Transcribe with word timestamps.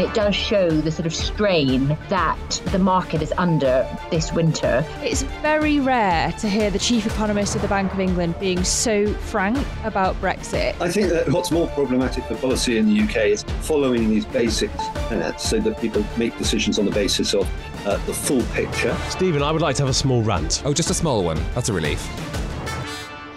It 0.00 0.14
does 0.14 0.34
show 0.34 0.70
the 0.70 0.90
sort 0.90 1.04
of 1.04 1.14
strain 1.14 1.98
that 2.08 2.62
the 2.72 2.78
market 2.78 3.20
is 3.20 3.34
under 3.36 3.86
this 4.10 4.32
winter. 4.32 4.82
It's 5.02 5.24
very 5.42 5.78
rare 5.78 6.32
to 6.32 6.48
hear 6.48 6.70
the 6.70 6.78
chief 6.78 7.04
economist 7.04 7.54
of 7.54 7.60
the 7.60 7.68
Bank 7.68 7.92
of 7.92 8.00
England 8.00 8.34
being 8.40 8.64
so 8.64 9.12
frank 9.12 9.58
about 9.84 10.14
Brexit. 10.16 10.74
I 10.80 10.90
think 10.90 11.10
that 11.10 11.30
what's 11.30 11.50
more 11.50 11.68
problematic 11.68 12.24
for 12.24 12.34
policy 12.36 12.78
in 12.78 12.86
the 12.86 13.02
UK 13.02 13.16
is 13.26 13.42
following 13.60 14.08
these 14.08 14.24
basics 14.24 14.80
uh, 14.80 15.36
so 15.36 15.60
that 15.60 15.78
people 15.82 16.02
make 16.16 16.36
decisions 16.38 16.78
on 16.78 16.86
the 16.86 16.92
basis 16.92 17.34
of 17.34 17.46
uh, 17.86 17.98
the 18.06 18.14
full 18.14 18.42
picture. 18.54 18.96
Stephen, 19.10 19.42
I 19.42 19.52
would 19.52 19.60
like 19.60 19.76
to 19.76 19.82
have 19.82 19.90
a 19.90 19.94
small 19.94 20.22
rant. 20.22 20.62
Oh, 20.64 20.72
just 20.72 20.88
a 20.88 20.94
small 20.94 21.22
one. 21.22 21.38
That's 21.54 21.68
a 21.68 21.74
relief. 21.74 22.08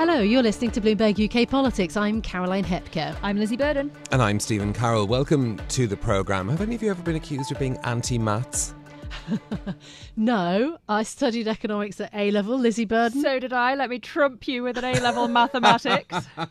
Hello, 0.06 0.20
you're 0.20 0.44
listening 0.44 0.70
to 0.72 0.82
Bloomberg 0.82 1.18
UK 1.18 1.48
Politics. 1.48 1.96
I'm 1.96 2.22
Caroline 2.22 2.66
Hepker. 2.66 3.16
I'm 3.24 3.38
Lizzy 3.38 3.56
Burden. 3.56 3.90
And 4.12 4.22
I'm 4.22 4.38
Stephen 4.38 4.74
Carroll. 4.74 5.08
Welcome 5.08 5.58
to 5.70 5.88
the 5.88 5.96
programme. 5.96 6.50
Have 6.50 6.60
any 6.60 6.76
of 6.76 6.84
you 6.84 6.90
ever 6.90 7.02
been 7.02 7.16
accused 7.16 7.54
of 7.54 7.58
being 7.58 7.78
anti 7.86 8.18
maths? 8.18 8.76
no, 10.18 10.78
I 10.90 11.04
studied 11.04 11.48
economics 11.48 12.02
at 12.02 12.14
A 12.14 12.32
level, 12.32 12.60
Lizzy 12.60 12.84
Burden. 12.84 13.22
So 13.22 13.40
did 13.40 13.54
I. 13.54 13.76
Let 13.76 13.90
me 13.90 13.98
trump 13.98 14.46
you 14.46 14.64
with 14.64 14.78
an 14.78 14.84
A 14.84 15.00
level 15.00 15.30
mathematics. 15.30 16.28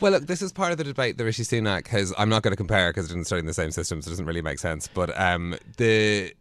Well, 0.00 0.12
look, 0.12 0.28
this 0.28 0.42
is 0.42 0.52
part 0.52 0.70
of 0.70 0.78
the 0.78 0.84
debate 0.84 1.18
that 1.18 1.24
Rishi 1.24 1.42
Sunak 1.42 1.88
has. 1.88 2.14
I'm 2.16 2.28
not 2.28 2.42
going 2.42 2.52
to 2.52 2.56
compare 2.56 2.90
because 2.90 3.06
I 3.06 3.08
didn't 3.08 3.24
study 3.24 3.40
in 3.40 3.46
the 3.46 3.54
same 3.54 3.72
system, 3.72 4.00
so 4.00 4.08
it 4.08 4.12
doesn't 4.12 4.26
really 4.26 4.42
make 4.42 4.60
sense. 4.60 4.86
But 4.86 5.18
um, 5.20 5.56
the 5.76 6.34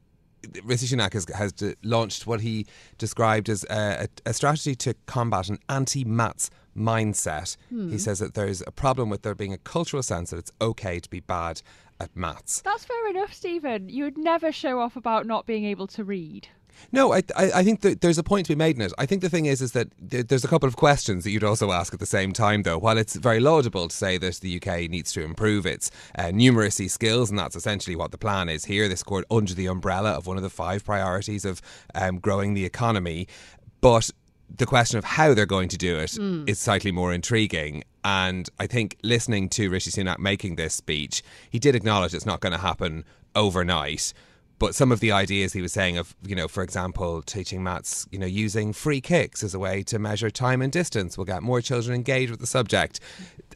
Rishi 0.63 0.87
Sunak 0.87 1.13
has, 1.13 1.25
has 1.35 1.53
launched 1.83 2.27
what 2.27 2.41
he 2.41 2.65
described 2.97 3.49
as 3.49 3.63
a, 3.69 4.07
a 4.25 4.33
strategy 4.33 4.75
to 4.75 4.93
combat 5.05 5.49
an 5.49 5.59
anti-maths 5.69 6.49
mindset. 6.75 7.57
Hmm. 7.69 7.89
He 7.89 7.97
says 7.97 8.19
that 8.19 8.33
there's 8.33 8.61
a 8.65 8.71
problem 8.71 9.09
with 9.09 9.23
there 9.23 9.35
being 9.35 9.53
a 9.53 9.57
cultural 9.57 10.03
sense 10.03 10.29
that 10.29 10.37
it's 10.37 10.51
okay 10.61 10.99
to 10.99 11.09
be 11.09 11.19
bad 11.19 11.61
at 11.99 12.15
maths. 12.15 12.61
That's 12.61 12.85
fair 12.85 13.09
enough, 13.09 13.33
Stephen. 13.33 13.89
You 13.89 14.03
would 14.03 14.17
never 14.17 14.51
show 14.51 14.79
off 14.79 14.95
about 14.95 15.25
not 15.25 15.45
being 15.45 15.65
able 15.65 15.87
to 15.87 16.03
read. 16.03 16.47
No, 16.91 17.13
I, 17.13 17.21
I, 17.35 17.63
think 17.63 17.81
that 17.81 18.01
there's 18.01 18.17
a 18.17 18.23
point 18.23 18.45
to 18.45 18.51
be 18.53 18.57
made 18.57 18.75
in 18.75 18.81
it. 18.81 18.93
I 18.97 19.05
think 19.05 19.21
the 19.21 19.29
thing 19.29 19.45
is, 19.45 19.61
is 19.61 19.73
that 19.73 19.89
there's 19.99 20.45
a 20.45 20.47
couple 20.47 20.67
of 20.67 20.75
questions 20.75 21.23
that 21.23 21.31
you'd 21.31 21.43
also 21.43 21.71
ask 21.71 21.93
at 21.93 21.99
the 21.99 22.05
same 22.05 22.31
time, 22.31 22.63
though. 22.63 22.77
While 22.77 22.97
it's 22.97 23.15
very 23.15 23.39
laudable 23.39 23.87
to 23.87 23.95
say 23.95 24.17
that 24.17 24.35
the 24.35 24.57
UK 24.57 24.89
needs 24.89 25.11
to 25.13 25.23
improve 25.23 25.65
its 25.65 25.91
uh, 26.17 26.25
numeracy 26.25 26.89
skills, 26.89 27.29
and 27.29 27.37
that's 27.37 27.55
essentially 27.55 27.95
what 27.95 28.11
the 28.11 28.17
plan 28.17 28.49
is 28.49 28.65
here, 28.65 28.87
this 28.87 29.03
court 29.03 29.25
under 29.29 29.53
the 29.53 29.67
umbrella 29.67 30.11
of 30.11 30.27
one 30.27 30.37
of 30.37 30.43
the 30.43 30.49
five 30.49 30.85
priorities 30.85 31.45
of 31.45 31.61
um, 31.95 32.19
growing 32.19 32.53
the 32.53 32.65
economy, 32.65 33.27
but 33.81 34.09
the 34.55 34.65
question 34.65 34.97
of 34.97 35.03
how 35.03 35.33
they're 35.33 35.45
going 35.45 35.69
to 35.69 35.77
do 35.77 35.97
it 35.97 36.11
mm. 36.11 36.47
is 36.49 36.59
slightly 36.59 36.91
more 36.91 37.13
intriguing. 37.13 37.83
And 38.03 38.49
I 38.59 38.67
think 38.67 38.97
listening 39.03 39.49
to 39.49 39.69
Rishi 39.69 39.91
Sunak 39.91 40.19
making 40.19 40.55
this 40.55 40.73
speech, 40.73 41.21
he 41.49 41.59
did 41.59 41.75
acknowledge 41.75 42.13
it's 42.13 42.25
not 42.25 42.39
going 42.39 42.53
to 42.53 42.59
happen 42.59 43.03
overnight. 43.35 44.13
But 44.59 44.73
some 44.73 44.91
of 44.91 44.99
the 44.99 45.11
ideas 45.11 45.53
he 45.53 45.61
was 45.61 45.71
saying 45.71 45.97
of, 45.97 46.15
you 46.25 46.35
know, 46.35 46.47
for 46.47 46.63
example, 46.63 47.21
teaching 47.21 47.63
maths, 47.63 48.07
you 48.11 48.17
know, 48.17 48.25
using 48.25 48.73
free 48.73 49.01
kicks 49.01 49.43
as 49.43 49.53
a 49.53 49.59
way 49.59 49.83
to 49.83 49.99
measure 49.99 50.31
time 50.31 50.61
and 50.61 50.71
distance 50.71 51.17
will 51.17 51.25
get 51.25 51.43
more 51.43 51.61
children 51.61 51.95
engaged 51.95 52.31
with 52.31 52.39
the 52.39 52.47
subject. 52.47 52.99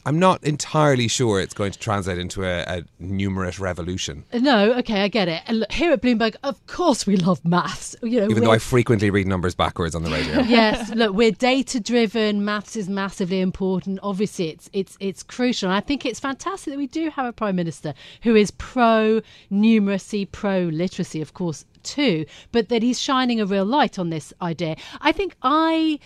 I'm 0.06 0.20
not 0.20 0.44
entirely 0.44 1.08
sure 1.08 1.40
it's 1.40 1.54
going 1.54 1.72
to 1.72 1.80
translate 1.80 2.18
into 2.18 2.44
a, 2.44 2.62
a 2.62 2.84
numerate 3.02 3.60
revolution. 3.60 4.26
No, 4.34 4.74
okay, 4.80 5.02
I 5.02 5.08
get 5.08 5.28
it. 5.28 5.44
And 5.48 5.60
look, 5.60 5.72
here 5.72 5.92
at 5.92 6.02
Bloomberg, 6.02 6.36
of 6.44 6.66
course, 6.68 7.06
we 7.06 7.18
love 7.18 7.44
maths. 7.46 7.96
You 8.02 8.22
know, 8.22 8.30
even 8.30 8.44
though 8.44 8.52
I 8.52 8.58
frequently 8.58 9.10
read 9.10 9.28
numbers 9.28 9.56
backwards 9.56 9.96
on 9.96 10.04
the 10.04 10.10
radio. 10.10 10.40
yes, 10.42 10.90
look, 10.96 11.16
we're 11.16 11.32
data 11.32 11.80
driven. 11.80 12.44
Maths 12.44 12.76
is 12.76 12.90
massively 12.90 13.42
important. 13.42 14.00
Obviously, 14.02 14.50
it's 14.50 14.70
it's 14.74 14.98
it's 15.00 15.24
crucial. 15.24 15.70
And 15.70 15.76
I 15.76 15.82
think 15.82 16.06
it's 16.06 16.20
fantastic 16.20 16.72
that 16.72 16.78
we 16.78 16.88
do 16.88 17.10
have 17.10 17.26
a 17.26 17.34
prime 17.34 17.56
minister 17.56 17.94
who 18.24 18.36
is 18.36 18.52
pro 18.52 19.22
numeracy, 19.52 20.32
pro 20.32 20.62
literacy, 20.64 21.22
of 21.22 21.34
course, 21.34 21.66
too, 21.84 22.26
but 22.52 22.70
that 22.70 22.84
he's 22.84 23.00
shining 23.00 23.40
a 23.40 23.46
real 23.46 23.66
light 23.66 24.00
on 24.00 24.10
this 24.10 24.34
idea. 24.42 24.76
I 25.00 25.12
think 25.12 25.36
I. 25.42 26.00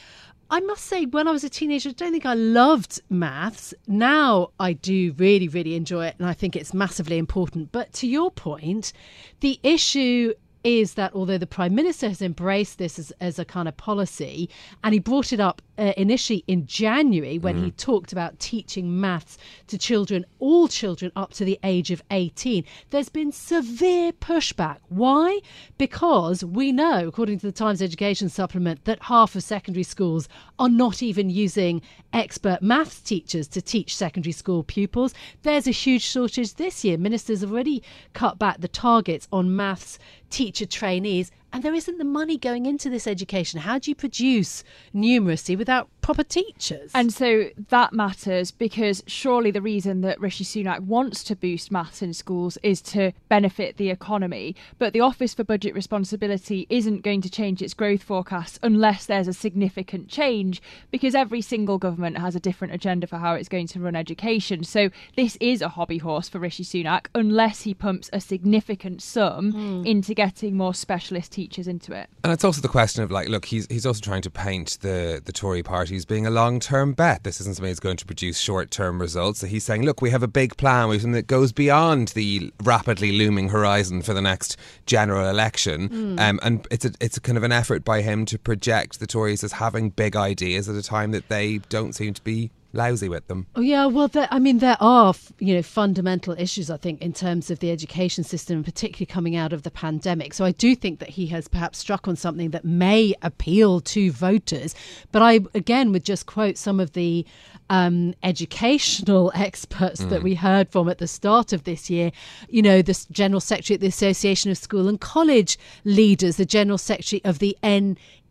I 0.49 0.59
must 0.59 0.85
say, 0.85 1.05
when 1.05 1.27
I 1.27 1.31
was 1.31 1.43
a 1.43 1.49
teenager, 1.49 1.89
I 1.89 1.93
don't 1.93 2.11
think 2.11 2.25
I 2.25 2.35
loved 2.35 3.01
maths. 3.09 3.73
Now 3.87 4.51
I 4.59 4.73
do 4.73 5.13
really, 5.17 5.47
really 5.47 5.75
enjoy 5.75 6.05
it, 6.05 6.15
and 6.19 6.27
I 6.27 6.33
think 6.33 6.55
it's 6.55 6.73
massively 6.73 7.17
important. 7.17 7.71
But 7.71 7.93
to 7.93 8.07
your 8.07 8.29
point, 8.29 8.93
the 9.39 9.59
issue 9.63 10.33
is 10.65 10.95
that 10.95 11.13
although 11.13 11.37
the 11.37 11.45
Prime 11.45 11.75
Minister 11.75 12.09
has 12.09 12.23
embraced 12.23 12.79
this 12.79 12.97
as, 12.97 13.13
as 13.21 13.37
a 13.37 13.45
kind 13.45 13.67
of 13.67 13.77
policy, 13.77 14.49
and 14.83 14.93
he 14.93 14.99
brought 14.99 15.31
it 15.31 15.39
up 15.39 15.61
uh, 15.77 15.93
initially 15.95 16.43
in 16.47 16.65
January 16.65 17.37
when 17.37 17.57
mm. 17.57 17.65
he 17.65 17.71
talked 17.71 18.11
about 18.11 18.39
teaching 18.39 18.99
maths 18.99 19.37
to 19.67 19.77
children, 19.77 20.25
all 20.39 20.67
children 20.67 21.11
up 21.15 21.33
to 21.33 21.45
the 21.45 21.59
age 21.63 21.91
of 21.91 22.01
18, 22.09 22.63
there's 22.89 23.09
been 23.09 23.31
severe 23.31 24.11
pushback. 24.11 24.77
Why? 24.89 25.39
Because 25.77 26.43
we 26.43 26.71
know, 26.71 27.07
according 27.07 27.39
to 27.39 27.45
the 27.45 27.51
Times 27.51 27.81
Education 27.81 28.27
Supplement, 28.27 28.85
that 28.85 29.03
half 29.03 29.35
of 29.35 29.43
secondary 29.43 29.83
schools 29.83 30.27
are 30.57 30.69
not 30.69 31.03
even 31.03 31.29
using 31.29 31.79
expert 32.11 32.63
maths 32.63 33.01
teachers 33.01 33.47
to 33.49 33.61
teach 33.61 33.95
secondary 33.95 34.31
school 34.31 34.63
pupils. 34.63 35.13
There's 35.43 35.67
a 35.67 35.71
huge 35.71 36.01
shortage 36.01 36.55
this 36.55 36.83
year. 36.83 36.97
Ministers 36.97 37.41
have 37.41 37.51
already 37.51 37.83
cut 38.13 38.39
back 38.39 38.61
the 38.61 38.67
targets 38.67 39.27
on 39.31 39.55
maths 39.55 39.99
teacher 40.29 40.65
trainees 40.65 41.31
and 41.55 41.63
there 41.63 41.73
isn't 41.73 41.99
the 41.99 42.03
money 42.03 42.37
going 42.37 42.65
into 42.65 42.89
this 42.89 43.07
education. 43.07 43.61
How 43.61 43.79
do 43.79 43.89
you 43.89 43.95
produce 43.95 44.61
numeracy 44.93 45.57
without 45.57 45.87
proper 46.01 46.21
teachers? 46.21 46.91
And 46.93 47.13
so 47.13 47.45
that 47.69 47.93
matters 47.93 48.51
because 48.51 49.01
surely 49.07 49.51
the 49.51 49.61
reason 49.61 50.01
that 50.01 50.19
Rishi 50.19 50.43
Sunak 50.43 50.81
wants 50.81 51.23
to 51.23 51.35
boost 51.35 51.71
maths 51.71 52.01
in 52.01 52.13
schools 52.13 52.57
is 52.61 52.81
to 52.81 53.13
benefit 53.29 53.77
the 53.77 53.89
economy. 53.89 54.53
But 54.79 54.91
the 54.91 54.99
Office 54.99 55.33
for 55.33 55.45
Budget 55.45 55.73
Responsibility 55.73 56.67
isn't 56.69 57.03
going 57.03 57.21
to 57.21 57.29
change 57.29 57.61
its 57.61 57.73
growth 57.73 58.03
forecasts 58.03 58.59
unless 58.61 59.05
there's 59.05 59.29
a 59.29 59.33
significant 59.33 60.09
change 60.09 60.61
because 60.91 61.15
every 61.15 61.39
single 61.39 61.77
government 61.77 62.17
has 62.17 62.35
a 62.35 62.41
different 62.41 62.73
agenda 62.73 63.07
for 63.07 63.15
how 63.15 63.33
it's 63.33 63.47
going 63.47 63.67
to 63.67 63.79
run 63.79 63.95
education. 63.95 64.65
So 64.65 64.89
this 65.15 65.37
is 65.39 65.61
a 65.61 65.69
hobby 65.69 65.99
horse 65.99 66.27
for 66.27 66.39
Rishi 66.39 66.65
Sunak 66.65 67.05
unless 67.15 67.61
he 67.61 67.73
pumps 67.73 68.09
a 68.11 68.19
significant 68.19 69.01
sum 69.01 69.53
mm. 69.53 69.85
into 69.85 70.13
getting 70.13 70.57
more 70.57 70.73
specialist 70.73 71.31
teachers 71.31 71.44
features 71.45 71.67
into 71.67 71.93
it. 71.93 72.09
And 72.23 72.33
it's 72.33 72.43
also 72.43 72.61
the 72.61 72.67
question 72.67 73.03
of 73.03 73.11
like, 73.11 73.29
look, 73.29 73.45
he's 73.45 73.67
he's 73.67 73.85
also 73.85 74.01
trying 74.01 74.23
to 74.23 74.31
paint 74.31 74.79
the 74.81 75.21
the 75.23 75.31
Tory 75.31 75.61
party 75.61 75.95
as 75.95 76.05
being 76.05 76.25
a 76.25 76.31
long 76.31 76.59
term 76.59 76.93
bet. 76.93 77.23
This 77.23 77.39
isn't 77.41 77.55
something 77.55 77.69
that's 77.69 77.79
going 77.79 77.97
to 77.97 78.05
produce 78.05 78.39
short 78.39 78.71
term 78.71 78.99
results. 78.99 79.39
So 79.39 79.47
he's 79.47 79.63
saying, 79.63 79.83
look, 79.83 80.01
we 80.01 80.09
have 80.09 80.23
a 80.23 80.27
big 80.27 80.57
plan, 80.57 80.89
we 80.89 80.95
have 80.95 81.03
something 81.03 81.13
that 81.13 81.27
goes 81.27 81.51
beyond 81.51 82.09
the 82.09 82.51
rapidly 82.63 83.11
looming 83.11 83.49
horizon 83.49 84.01
for 84.01 84.13
the 84.13 84.21
next 84.21 84.57
general 84.85 85.29
election. 85.29 85.89
Mm. 85.89 86.19
Um, 86.19 86.39
and 86.41 86.67
it's 86.71 86.85
a 86.85 86.91
it's 86.99 87.17
a 87.17 87.21
kind 87.21 87.37
of 87.37 87.43
an 87.43 87.51
effort 87.51 87.83
by 87.83 88.01
him 88.01 88.25
to 88.25 88.39
project 88.39 88.99
the 88.99 89.07
Tories 89.07 89.43
as 89.43 89.53
having 89.53 89.91
big 89.91 90.15
ideas 90.15 90.67
at 90.67 90.75
a 90.75 90.83
time 90.83 91.11
that 91.11 91.29
they 91.29 91.59
don't 91.69 91.93
seem 91.93 92.13
to 92.15 92.23
be 92.23 92.49
lousy 92.75 93.09
with 93.09 93.27
them. 93.27 93.47
Oh 93.55 93.61
yeah, 93.61 93.85
well, 93.85 94.07
there, 94.07 94.27
I 94.31 94.39
mean, 94.39 94.59
there 94.59 94.77
are 94.79 95.13
you 95.39 95.55
know 95.55 95.61
fundamental 95.61 96.35
issues 96.37 96.69
I 96.69 96.77
think 96.77 97.01
in 97.01 97.13
terms 97.13 97.49
of 97.49 97.59
the 97.59 97.71
education 97.71 98.23
system, 98.23 98.63
particularly 98.63 99.05
coming 99.05 99.35
out 99.35 99.53
of 99.53 99.63
the 99.63 99.71
pandemic. 99.71 100.33
So 100.33 100.45
I 100.45 100.51
do 100.51 100.75
think 100.75 100.99
that 100.99 101.09
he 101.09 101.27
has 101.27 101.47
perhaps 101.47 101.79
struck 101.79 102.07
on 102.07 102.15
something 102.15 102.51
that 102.51 102.65
may 102.65 103.15
appeal 103.21 103.81
to 103.81 104.11
voters. 104.11 104.75
But 105.11 105.21
I 105.21 105.39
again 105.53 105.91
would 105.91 106.05
just 106.05 106.25
quote 106.25 106.57
some 106.57 106.79
of 106.79 106.93
the 106.93 107.25
um, 107.69 108.13
educational 108.23 109.31
experts 109.35 110.01
mm. 110.01 110.09
that 110.09 110.23
we 110.23 110.35
heard 110.35 110.69
from 110.69 110.89
at 110.89 110.97
the 110.97 111.07
start 111.07 111.53
of 111.53 111.63
this 111.63 111.89
year. 111.89 112.11
You 112.49 112.61
know, 112.61 112.81
the 112.81 113.05
General 113.11 113.39
Secretary 113.39 113.75
at 113.75 113.81
the 113.81 113.87
Association 113.87 114.51
of 114.51 114.57
School 114.57 114.87
and 114.87 114.99
College 114.99 115.57
Leaders, 115.83 116.37
the 116.37 116.45
General 116.45 116.77
Secretary 116.77 117.21
of 117.23 117.39
the 117.39 117.57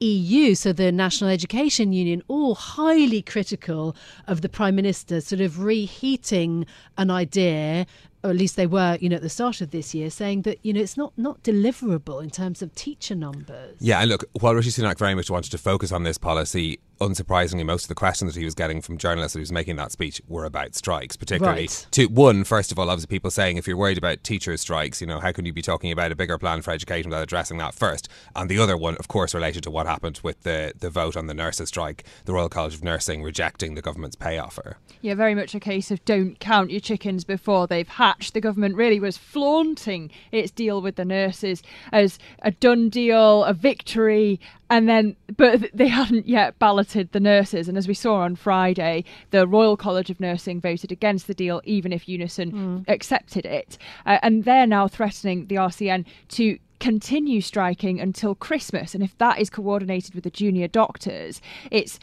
NEU, 0.00 0.54
so 0.54 0.72
the 0.72 0.92
National 0.92 1.30
Education 1.30 1.92
Union, 1.92 2.22
all 2.28 2.54
highly 2.54 3.22
critical 3.22 3.96
of 4.26 4.40
the 4.40 4.48
Prime 4.48 4.76
Minister 4.76 5.20
sort 5.20 5.40
of 5.40 5.60
reheating 5.60 6.66
an 6.98 7.10
idea 7.10 7.86
or 8.24 8.30
at 8.30 8.36
least 8.36 8.56
they 8.56 8.66
were, 8.66 8.96
you 9.02 9.10
know, 9.10 9.16
at 9.16 9.22
the 9.22 9.28
start 9.28 9.60
of 9.60 9.70
this 9.70 9.94
year, 9.94 10.08
saying 10.08 10.42
that 10.42 10.58
you 10.62 10.72
know 10.72 10.80
it's 10.80 10.96
not 10.96 11.12
not 11.18 11.42
deliverable 11.42 12.22
in 12.22 12.30
terms 12.30 12.62
of 12.62 12.74
teacher 12.74 13.14
numbers. 13.14 13.76
Yeah, 13.80 14.00
and 14.00 14.08
look, 14.08 14.24
while 14.40 14.54
Rishi 14.54 14.70
Sunak 14.70 14.98
very 14.98 15.14
much 15.14 15.30
wanted 15.30 15.50
to 15.50 15.58
focus 15.58 15.92
on 15.92 16.04
this 16.04 16.16
policy, 16.16 16.80
unsurprisingly, 17.00 17.64
most 17.64 17.84
of 17.84 17.88
the 17.88 17.94
questions 17.94 18.34
that 18.34 18.40
he 18.40 18.44
was 18.44 18.54
getting 18.54 18.80
from 18.80 18.98
journalists 18.98 19.34
who 19.34 19.40
was 19.40 19.52
making 19.52 19.76
that 19.76 19.92
speech 19.92 20.20
were 20.28 20.44
about 20.44 20.74
strikes, 20.74 21.16
particularly 21.16 21.62
Right. 21.62 21.86
to 21.92 22.06
one, 22.06 22.44
first 22.44 22.72
of 22.72 22.78
all, 22.78 22.88
obviously 22.90 23.08
people 23.08 23.30
saying 23.30 23.56
if 23.56 23.66
you're 23.66 23.76
worried 23.76 23.98
about 23.98 24.22
teachers' 24.24 24.60
strikes, 24.60 25.00
you 25.00 25.06
know, 25.06 25.20
how 25.20 25.32
can 25.32 25.44
you 25.44 25.52
be 25.52 25.62
talking 25.62 25.90
about 25.92 26.12
a 26.12 26.14
bigger 26.16 26.38
plan 26.38 26.62
for 26.62 26.70
education 26.70 27.10
without 27.10 27.22
addressing 27.22 27.58
that 27.58 27.74
first? 27.74 28.08
And 28.36 28.48
the 28.50 28.58
other 28.58 28.76
one, 28.76 28.96
of 28.96 29.08
course, 29.08 29.34
related 29.34 29.62
to 29.64 29.70
what 29.70 29.86
happened 29.86 30.20
with 30.22 30.42
the, 30.42 30.72
the 30.78 30.90
vote 30.90 31.16
on 31.16 31.26
the 31.26 31.34
nurses 31.34 31.68
strike, 31.68 32.04
the 32.24 32.32
Royal 32.32 32.48
College 32.48 32.74
of 32.74 32.84
Nursing 32.84 33.22
rejecting 33.22 33.74
the 33.74 33.82
government's 33.82 34.16
pay 34.16 34.38
offer. 34.38 34.76
Yeah, 35.00 35.14
very 35.14 35.34
much 35.34 35.54
a 35.54 35.60
case 35.60 35.90
of 35.90 36.04
don't 36.04 36.38
count 36.40 36.70
your 36.70 36.80
chickens 36.80 37.24
before 37.24 37.66
they've 37.66 37.88
hatched. 37.88 38.34
The 38.34 38.40
government 38.40 38.76
really 38.76 39.00
was 39.00 39.16
flaunting 39.16 40.10
its 40.32 40.50
deal 40.50 40.80
with 40.80 40.96
the 40.96 41.04
nurses 41.04 41.62
as 41.92 42.18
a 42.42 42.50
done 42.50 42.88
deal, 42.88 43.44
a 43.44 43.52
victory, 43.52 44.40
and 44.70 44.88
then, 44.88 45.16
but 45.36 45.70
they 45.74 45.88
hadn't 45.88 46.26
yet 46.26 46.58
balloted 46.58 47.12
the 47.12 47.20
nurses. 47.20 47.68
And 47.68 47.76
as 47.76 47.86
we 47.86 47.94
saw 47.94 48.16
on 48.16 48.36
Friday, 48.36 49.04
the 49.30 49.46
Royal 49.46 49.76
College 49.76 50.10
of 50.10 50.20
Nursing 50.20 50.60
voted 50.60 50.90
against 50.90 51.26
the 51.26 51.34
deal, 51.34 51.60
even 51.64 51.92
if 51.92 52.08
Unison 52.08 52.84
accepted 52.88 53.44
it. 53.44 53.78
Uh, 54.06 54.18
and 54.22 54.44
they're 54.44 54.66
now 54.66 54.88
threatening 54.88 55.46
the 55.46 55.56
RCN 55.56 56.04
to 56.28 56.58
continue 56.80 57.40
striking 57.40 58.00
until 58.00 58.34
Christmas. 58.34 58.94
And 58.94 59.02
if 59.02 59.16
that 59.18 59.38
is 59.38 59.50
coordinated 59.50 60.14
with 60.14 60.24
the 60.24 60.30
junior 60.30 60.68
doctors, 60.68 61.40
it's 61.70 61.98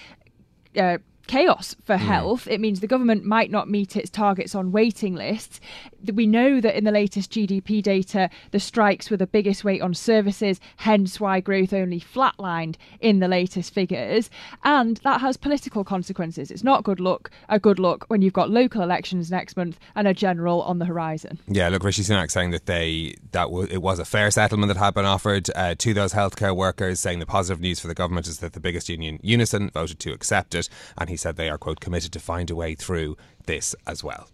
uh, 0.78 0.98
chaos 1.32 1.78
for 1.86 1.96
health. 1.96 2.46
It 2.46 2.60
means 2.60 2.82
the 2.82 2.88
government 2.88 3.24
might 3.24 3.50
not 3.50 3.70
meet 3.70 3.96
its 3.96 4.10
targets 4.10 4.54
on 4.54 4.74
waiting 4.74 5.16
lists. 5.16 5.62
We 6.14 6.28
know 6.28 6.60
that 6.60 6.78
in 6.78 6.84
the 6.84 6.92
latest 6.92 7.32
GDP 7.32 7.82
data, 7.82 8.30
the 8.52 8.60
strikes 8.60 9.10
were 9.10 9.16
the 9.16 9.28
biggest 9.28 9.64
weight 9.64 9.82
on 9.82 9.94
services, 9.94 10.60
hence 10.76 11.22
why 11.22 11.40
growth 11.40 11.72
only 11.72 12.02
flatlined 12.02 12.76
in 13.00 13.20
the 13.20 13.30
latest 13.30 13.74
figures. 13.74 14.30
And 14.66 14.98
that 15.06 15.22
has 15.22 15.38
political 15.38 15.86
consequences. 15.86 16.52
It's 16.52 16.66
not 16.66 16.84
good 16.84 17.00
luck, 17.00 17.32
a 17.48 17.60
good 17.60 17.80
look 17.80 18.04
when 18.10 18.22
you've 18.22 18.34
got 18.34 18.50
local 18.50 18.82
elections 18.82 19.32
next 19.32 19.56
month 19.56 19.80
and 19.96 20.10
a 20.10 20.14
general 20.14 20.62
on 20.64 20.80
the 20.80 20.86
horizon. 20.86 21.40
Yeah, 21.48 21.70
look, 21.70 21.86
Rishi 21.86 22.02
Sunak 22.02 22.30
saying 22.30 22.52
that 22.52 22.66
they 22.66 23.16
that 23.32 23.46
w- 23.46 23.70
it 23.72 23.82
was 23.82 24.00
a 24.00 24.06
fair 24.06 24.32
settlement 24.32 24.68
that 24.68 24.78
had 24.78 24.94
been 24.94 25.06
offered 25.06 25.50
uh, 25.56 25.76
to 25.76 25.94
those 25.94 26.12
healthcare 26.12 26.54
workers, 26.54 27.00
saying 27.00 27.20
the 27.20 27.26
positive 27.26 27.62
news 27.62 27.80
for 27.80 27.88
the 27.88 27.96
government 27.96 28.28
is 28.28 28.40
that 28.40 28.52
the 28.52 28.60
biggest 28.60 28.90
union, 28.90 29.18
Unison, 29.24 29.70
voted 29.70 29.98
to 30.00 30.12
accept 30.12 30.54
it, 30.56 30.68
and 30.98 31.10
he 31.10 31.21
said 31.22 31.36
they 31.36 31.50
are 31.50 31.58
quote 31.58 31.80
committed 31.80 32.12
to 32.14 32.20
find 32.20 32.50
a 32.50 32.56
way 32.56 32.76
through 32.76 33.16
this 33.46 33.76
as 33.88 34.04
well. 34.04 34.28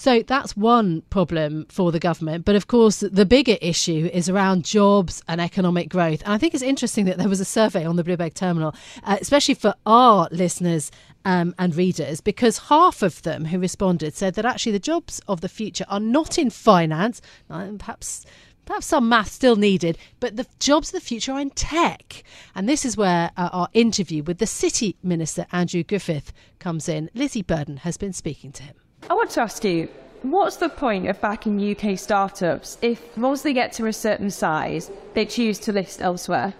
So 0.00 0.22
that's 0.22 0.56
one 0.56 1.02
problem 1.10 1.66
for 1.68 1.92
the 1.92 1.98
government. 1.98 2.46
But 2.46 2.56
of 2.56 2.68
course, 2.68 3.00
the 3.00 3.26
bigger 3.26 3.58
issue 3.60 4.08
is 4.10 4.30
around 4.30 4.64
jobs 4.64 5.22
and 5.28 5.42
economic 5.42 5.90
growth. 5.90 6.22
And 6.22 6.32
I 6.32 6.38
think 6.38 6.54
it's 6.54 6.62
interesting 6.62 7.04
that 7.04 7.18
there 7.18 7.28
was 7.28 7.38
a 7.38 7.44
survey 7.44 7.84
on 7.84 7.96
the 7.96 8.02
Bloomberg 8.02 8.32
terminal, 8.32 8.74
uh, 9.04 9.18
especially 9.20 9.52
for 9.52 9.74
our 9.84 10.26
listeners 10.30 10.90
um, 11.26 11.54
and 11.58 11.76
readers, 11.76 12.22
because 12.22 12.56
half 12.70 13.02
of 13.02 13.20
them 13.22 13.44
who 13.44 13.58
responded 13.58 14.14
said 14.14 14.36
that 14.36 14.46
actually 14.46 14.72
the 14.72 14.78
jobs 14.78 15.20
of 15.28 15.42
the 15.42 15.50
future 15.50 15.84
are 15.90 16.00
not 16.00 16.38
in 16.38 16.48
finance, 16.48 17.20
perhaps. 17.48 18.24
Perhaps 18.70 18.86
some 18.86 19.08
math 19.08 19.32
still 19.32 19.56
needed, 19.56 19.98
but 20.20 20.36
the 20.36 20.46
jobs 20.60 20.90
of 20.90 20.92
the 20.92 21.00
future 21.00 21.32
are 21.32 21.40
in 21.40 21.50
tech. 21.50 22.22
And 22.54 22.68
this 22.68 22.84
is 22.84 22.96
where 22.96 23.32
uh, 23.36 23.48
our 23.52 23.68
interview 23.72 24.22
with 24.22 24.38
the 24.38 24.46
City 24.46 24.94
Minister, 25.02 25.44
Andrew 25.50 25.82
Griffith, 25.82 26.32
comes 26.60 26.88
in. 26.88 27.10
Lizzy 27.12 27.42
Burden 27.42 27.78
has 27.78 27.96
been 27.96 28.12
speaking 28.12 28.52
to 28.52 28.62
him. 28.62 28.76
I 29.10 29.14
want 29.14 29.30
to 29.30 29.40
ask 29.40 29.64
you, 29.64 29.88
what's 30.22 30.54
the 30.54 30.68
point 30.68 31.08
of 31.08 31.20
backing 31.20 31.58
UK 31.58 31.98
startups 31.98 32.78
if 32.80 33.18
once 33.18 33.42
they 33.42 33.52
get 33.52 33.72
to 33.72 33.86
a 33.86 33.92
certain 33.92 34.30
size, 34.30 34.88
they 35.14 35.26
choose 35.26 35.58
to 35.58 35.72
list 35.72 36.00
elsewhere? 36.00 36.54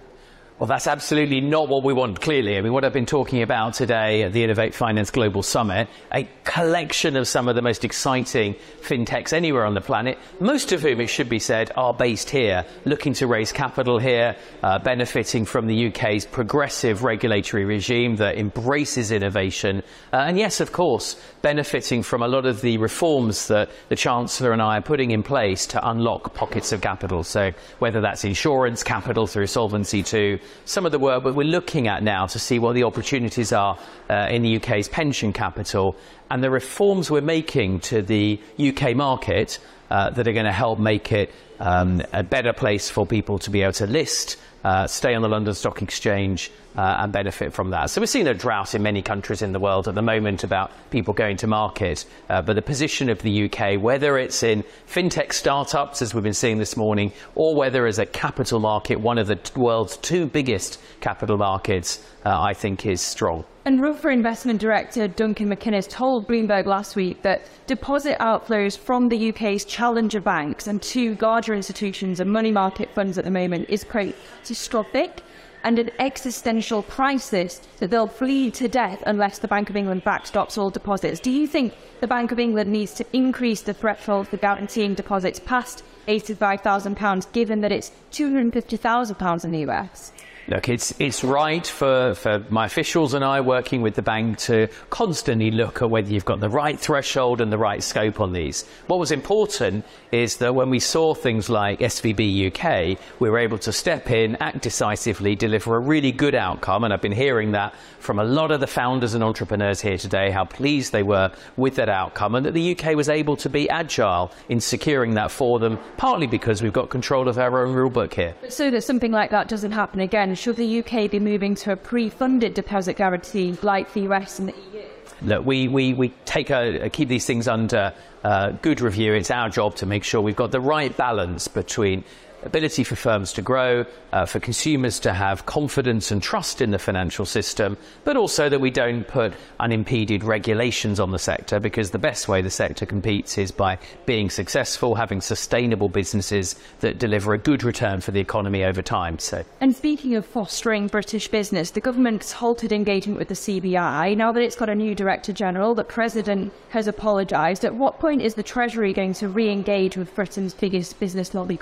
Well, 0.61 0.67
that's 0.67 0.87
absolutely 0.87 1.41
not 1.41 1.71
what 1.71 1.85
we 1.85 1.95
want, 1.95 2.21
clearly. 2.21 2.59
I 2.59 2.61
mean, 2.61 2.75
what 2.75 2.85
I've 2.85 2.93
been 2.93 3.07
talking 3.07 3.41
about 3.41 3.73
today 3.73 4.25
at 4.25 4.35
the 4.35 4.45
Innovate 4.45 4.75
Finance 4.75 5.11
Global 5.11 5.43
Summit, 5.43 5.89
a 6.13 6.29
collection 6.45 7.17
of 7.17 7.27
some 7.27 7.49
of 7.49 7.55
the 7.55 7.63
most 7.63 7.83
exciting 7.83 8.55
fintechs 8.83 9.33
anywhere 9.33 9.65
on 9.65 9.73
the 9.73 9.81
planet, 9.81 10.19
most 10.39 10.73
of 10.73 10.83
whom, 10.83 11.01
it 11.01 11.07
should 11.07 11.31
be 11.31 11.39
said, 11.39 11.73
are 11.79 11.95
based 11.95 12.29
here, 12.29 12.67
looking 12.85 13.15
to 13.15 13.27
raise 13.27 13.53
capital 13.53 13.99
here, 13.99 14.37
uh, 14.63 14.79
benefiting 14.79 15.47
from 15.47 15.67
the 15.67 15.87
UK's 15.87 16.27
progressive 16.27 17.05
regulatory 17.05 17.65
regime 17.65 18.17
that 18.17 18.37
embraces 18.37 19.13
innovation. 19.13 19.83
Uh, 20.13 20.17
and 20.17 20.37
yes, 20.37 20.61
of 20.61 20.73
course, 20.73 21.19
benefiting 21.41 22.03
from 22.03 22.23
a 22.23 22.29
lot 22.29 22.45
of 22.45 22.61
the 22.61 22.77
reforms 22.77 23.49
that 23.49 23.71
the 23.89 23.97
Chancellor 23.97 24.53
and 24.53 24.61
I 24.61 24.77
are 24.77 24.83
putting 24.83 25.11
in 25.11 25.23
place 25.23 25.67
to 25.69 25.89
unlock 25.89 26.35
pockets 26.35 26.71
of 26.71 26.83
capital. 26.83 27.25
So 27.25 27.53
whether 27.79 28.03
that's 28.03 28.25
insurance 28.25 28.83
capital 28.83 29.27
through 29.27 29.47
Solvency 29.47 30.05
II, 30.13 30.39
some 30.65 30.87
of 30.87 30.93
the 30.93 30.99
work 30.99 31.25
that 31.25 31.35
we're 31.35 31.45
looking 31.45 31.89
at 31.89 32.03
now 32.03 32.27
to 32.27 32.39
see 32.39 32.59
what 32.59 32.75
the 32.75 32.85
opportunities 32.85 33.53
are 33.53 33.79
uh, 34.09 34.29
in 34.31 34.43
the 34.43 34.57
UK's 34.57 34.89
pension 34.89 35.33
capital 35.33 35.97
and 36.31 36.43
the 36.43 36.51
reforms 36.51 37.11
we're 37.11 37.21
making 37.21 37.81
to 37.81 38.03
the 38.03 38.41
UK 38.59 38.95
market 38.95 39.59
uh, 39.91 40.11
that 40.11 40.29
are 40.29 40.33
going 40.33 40.47
to 40.47 40.53
help 40.53 40.79
make 40.79 41.13
it 41.13 41.33
um, 41.59 42.03
a 42.13 42.23
better 42.23 42.53
place 42.53 42.89
for 42.89 43.07
people 43.07 43.39
to 43.41 43.51
be 43.51 43.63
able 43.63 43.73
to 43.73 43.87
list, 43.87 44.37
uh, 44.65 44.87
stay 44.87 45.15
on 45.15 45.23
the 45.23 45.29
London 45.29 45.55
Stock 45.55 45.83
Exchange, 45.83 46.51
uh, 46.77 46.99
and 47.01 47.13
benefit 47.13 47.53
from 47.53 47.71
that. 47.71 47.91
So 47.91 48.01
we're 48.01 48.07
seeing 48.07 48.29
a 48.29 48.35
drought 48.35 48.75
in 48.75 48.83
many 48.83 49.03
countries 49.03 49.43
in 49.43 49.53
the 49.53 49.61
world 49.61 49.89
at 49.89 49.95
the 49.95 50.03
moment 50.03 50.45
about 50.45 50.71
people 50.91 51.15
going 51.15 51.37
to 51.39 51.47
market. 51.47 52.05
Uh, 52.29 52.43
but 52.43 52.55
the 52.55 52.63
position 52.63 53.11
of 53.11 53.23
the 53.23 53.45
UK, 53.45 53.81
whether 53.81 54.19
it's 54.19 54.43
in 54.43 54.65
fintech 54.87 55.33
startups, 55.33 56.03
as 56.03 56.15
we've 56.15 56.25
been 56.25 56.33
seeing 56.33 56.59
this 56.59 56.77
morning, 56.77 57.13
or 57.35 57.55
whether 57.57 57.87
as 57.87 57.99
a 57.99 58.07
capital 58.07 58.61
market, 58.61 59.01
one 59.01 59.19
of 59.19 59.27
the 59.27 59.39
world's 59.57 59.97
two 59.99 60.27
biggest 60.27 60.81
capital 61.01 61.37
markets, 61.37 62.05
uh, 62.25 62.41
I 62.41 62.55
think 62.55 62.87
is 62.87 63.01
strong. 63.01 63.45
And 63.65 63.83
Ruffer 63.83 64.11
Investment 64.11 64.59
Director 64.59 65.07
Duncan 65.07 65.51
MacInnes 65.51 65.87
told 65.87 66.27
Bloomberg 66.27 66.65
last 66.65 66.97
week 66.97 67.21
that 67.23 67.43
deposit 67.67 68.19
outflows 68.19 68.79
from 68.79 69.11
the 69.11 69.29
UK's 69.29 69.67
challenger 69.67 70.21
banks 70.21 70.67
and 70.67 70.81
two 70.81 71.17
larger 71.21 71.55
institutions 71.55 72.21
and 72.21 72.33
money 72.33 72.51
market 72.51 72.89
funds 72.95 73.19
at 73.19 73.25
the 73.25 73.31
moment 73.31 73.69
is 73.69 73.85
quite 73.85 74.17
catastrophic 74.39 75.23
and 75.65 75.79
an 75.79 75.91
existential 75.99 76.83
crisis 76.83 77.61
that 77.79 77.91
they'll 77.91 78.07
bleed 78.07 78.55
to 78.55 78.69
death 78.69 79.03
unless 79.07 79.39
the 79.39 79.49
Bank 79.49 79.71
of 79.71 79.77
England 79.77 80.05
backstops 80.05 80.59
all 80.59 80.71
deposits. 80.71 81.21
Do 81.21 81.31
you 81.31 81.47
think 81.47 81.75
the 82.01 82.07
Bank 82.07 82.33
of 82.33 82.39
England 82.39 82.71
needs 82.71 82.95
to 82.95 83.07
increase 83.13 83.63
the 83.63 83.75
threshold 83.75 84.29
for 84.29 84.37
guaranteeing 84.37 84.95
deposits 84.95 85.41
past 85.41 85.85
£85,000 86.09 87.33
given 87.33 87.61
that 87.61 87.73
it's 87.73 87.93
£250,000 88.13 89.45
in 89.45 89.51
the 89.51 89.71
US? 89.71 90.13
Look, 90.49 90.69
it's, 90.69 90.93
it's 90.99 91.23
right 91.23 91.65
for, 91.65 92.15
for 92.15 92.45
my 92.49 92.67
officials 92.67 93.15
and 93.15 93.25
I 93.25 93.41
working 93.41 93.83
with 93.83 93.95
the 93.95 94.03
bank 94.03 94.39
to 94.39 94.67
constantly 94.89 95.53
look 95.53 95.81
at 95.81 95.91
whether 95.91 96.11
you've 96.11 96.25
got 96.25 96.41
the 96.41 96.49
right 96.49 96.79
threshold 96.79 97.41
and 97.41 97.53
the 97.53 97.59
right 97.59 97.83
scope 97.83 98.21
on 98.21 98.33
these. 98.33 98.67
What 98.89 98.99
was 98.99 99.13
important 99.13 99.85
is 100.13 100.37
that 100.37 100.55
when 100.55 100.71
we 100.71 100.79
saw 100.79 101.15
things 101.15 101.49
like 101.49 101.81
SVB 101.81 102.49
UK, 102.49 102.99
we 103.19 103.31
were 103.31 103.39
able 103.39 103.59
to 103.59 103.73
step 103.73 104.11
in, 104.11 104.37
act 104.37 104.63
decisively, 104.63 105.35
deliver 105.37 105.77
a 105.77 105.79
really 105.79 106.13
good 106.13 106.35
outcome. 106.35 106.85
And 106.85 106.93
I've 106.93 107.01
been 107.01 107.13
hearing 107.13 107.53
that 107.53 107.75
from 107.99 108.19
a 108.19 108.25
lot 108.25 108.51
of 108.51 108.61
the 108.61 108.67
founders 108.67 109.15
and 109.15 109.23
entrepreneurs 109.23 109.81
here 109.81 109.99
today, 109.99 110.31
how 110.31 110.45
pleased 110.45 110.93
they 110.93 111.03
were 111.03 111.33
with 111.57 111.77
that 111.77 111.89
outcome 111.89 112.35
and 112.35 112.47
that 112.47 112.55
the 112.55 112.77
UK 112.77 112.97
was 112.97 113.09
able 113.09 113.37
to 113.37 113.49
be 113.49 113.69
agile 113.69 114.33
in 114.49 114.61
securing 114.61 115.15
that 115.15 115.31
for 115.31 115.59
them, 115.59 115.79
partly 115.97 116.27
because 116.27 116.63
we've 116.63 116.73
got 116.73 116.91
control 116.91 117.29
of 117.29 117.39
our 117.39 117.65
own 117.65 117.75
rule 117.75 117.91
book 117.91 118.15
here. 118.15 118.35
So 118.49 118.71
that 118.71 118.83
something 118.83 119.13
like 119.13 119.31
that 119.31 119.49
doesn't 119.49 119.73
happen 119.73 120.01
again, 120.01 120.35
should 120.35 120.57
the 120.57 120.81
UK 120.81 121.11
be 121.11 121.21
moving 121.21 121.55
to 121.57 121.73
a 121.73 121.77
pre-funded 121.77 122.55
deposit 122.55 122.97
guarantee 122.97 123.57
like 123.63 123.93
the 123.93 124.01
US 124.03 124.39
and 124.39 124.49
the 124.49 124.55
EU? 124.73 124.83
Look, 125.23 125.45
we, 125.45 125.69
we, 125.69 125.93
we 125.93 126.09
take 126.25 126.51
a, 126.51 126.89
keep 126.91 127.09
these 127.09 127.27
things 127.27 127.47
under 127.47 127.93
uh, 128.25 128.51
good 128.63 128.81
review. 128.81 129.13
It's 129.15 129.31
our 129.31 129.49
job 129.49 129.77
to 129.77 129.87
make 129.87 130.05
sure 130.05 130.21
we've 130.21 130.37
got 130.37 130.51
the 130.51 130.61
right 130.61 130.97
balance 130.97 131.49
between 131.49 132.05
ability 132.43 132.85
for 132.85 132.97
firms 132.97 133.33
to 133.35 133.43
grow, 133.43 133.85
uh, 134.13 134.27
for 134.27 134.41
consumers 134.41 134.99
to 135.01 135.13
have 135.13 135.47
confidence 135.47 136.11
and 136.11 136.23
trust 136.23 136.61
in 136.61 136.71
the 136.71 136.79
financial 136.79 137.25
system, 137.25 137.77
but 138.05 138.17
also 138.17 138.49
that 138.49 138.61
we 138.61 138.71
don't 138.71 139.07
put 139.07 139.33
unimpeded 139.59 140.25
regulations 140.25 141.01
on 141.01 141.11
the 141.11 141.19
sector 141.19 141.61
because 141.61 141.91
the 141.91 141.99
best 141.99 142.29
way 142.29 142.43
the 142.43 142.51
sector 142.51 142.87
competes 142.87 143.39
is 143.39 143.51
by 143.51 143.79
being 144.07 144.31
successful, 144.31 144.95
having 144.95 145.21
sustainable 145.21 145.89
businesses 145.89 146.57
that 146.81 146.99
deliver 146.99 147.35
a 147.35 147.39
good 147.39 147.63
return 147.63 148.01
for 148.01 148.11
the 148.11 148.21
economy 148.21 148.65
over 148.65 148.83
time. 148.83 149.19
So 149.19 149.45
And 149.61 149.75
speaking 149.75 150.15
of 150.15 150.27
fostering 150.27 150.87
British 150.87 151.29
business, 151.29 151.71
the 151.71 151.81
government's 151.81 152.33
halted 152.33 152.73
engagement 152.73 153.19
with 153.19 153.29
the 153.29 153.35
CBI. 153.35 154.17
Now 154.17 154.33
that 154.33 154.43
it's 154.43 154.57
got 154.57 154.69
a 154.69 154.75
new 154.75 154.95
Director 154.95 155.33
General, 155.33 155.75
the 155.75 155.85
President 155.85 156.53
has 156.71 156.87
apologised. 156.87 157.65
At 157.65 157.75
what 157.75 157.99
point 158.01 158.23
is 158.23 158.35
the 158.35 158.43
Treasury 158.43 158.93
going 158.93 159.15
to 159.15 159.29
re 159.29 159.51
engage 159.51 159.97
with 159.97 160.15
Britain's 160.15 160.55
biggest 160.55 160.99
business 160.99 161.35
lobby? 161.35 161.59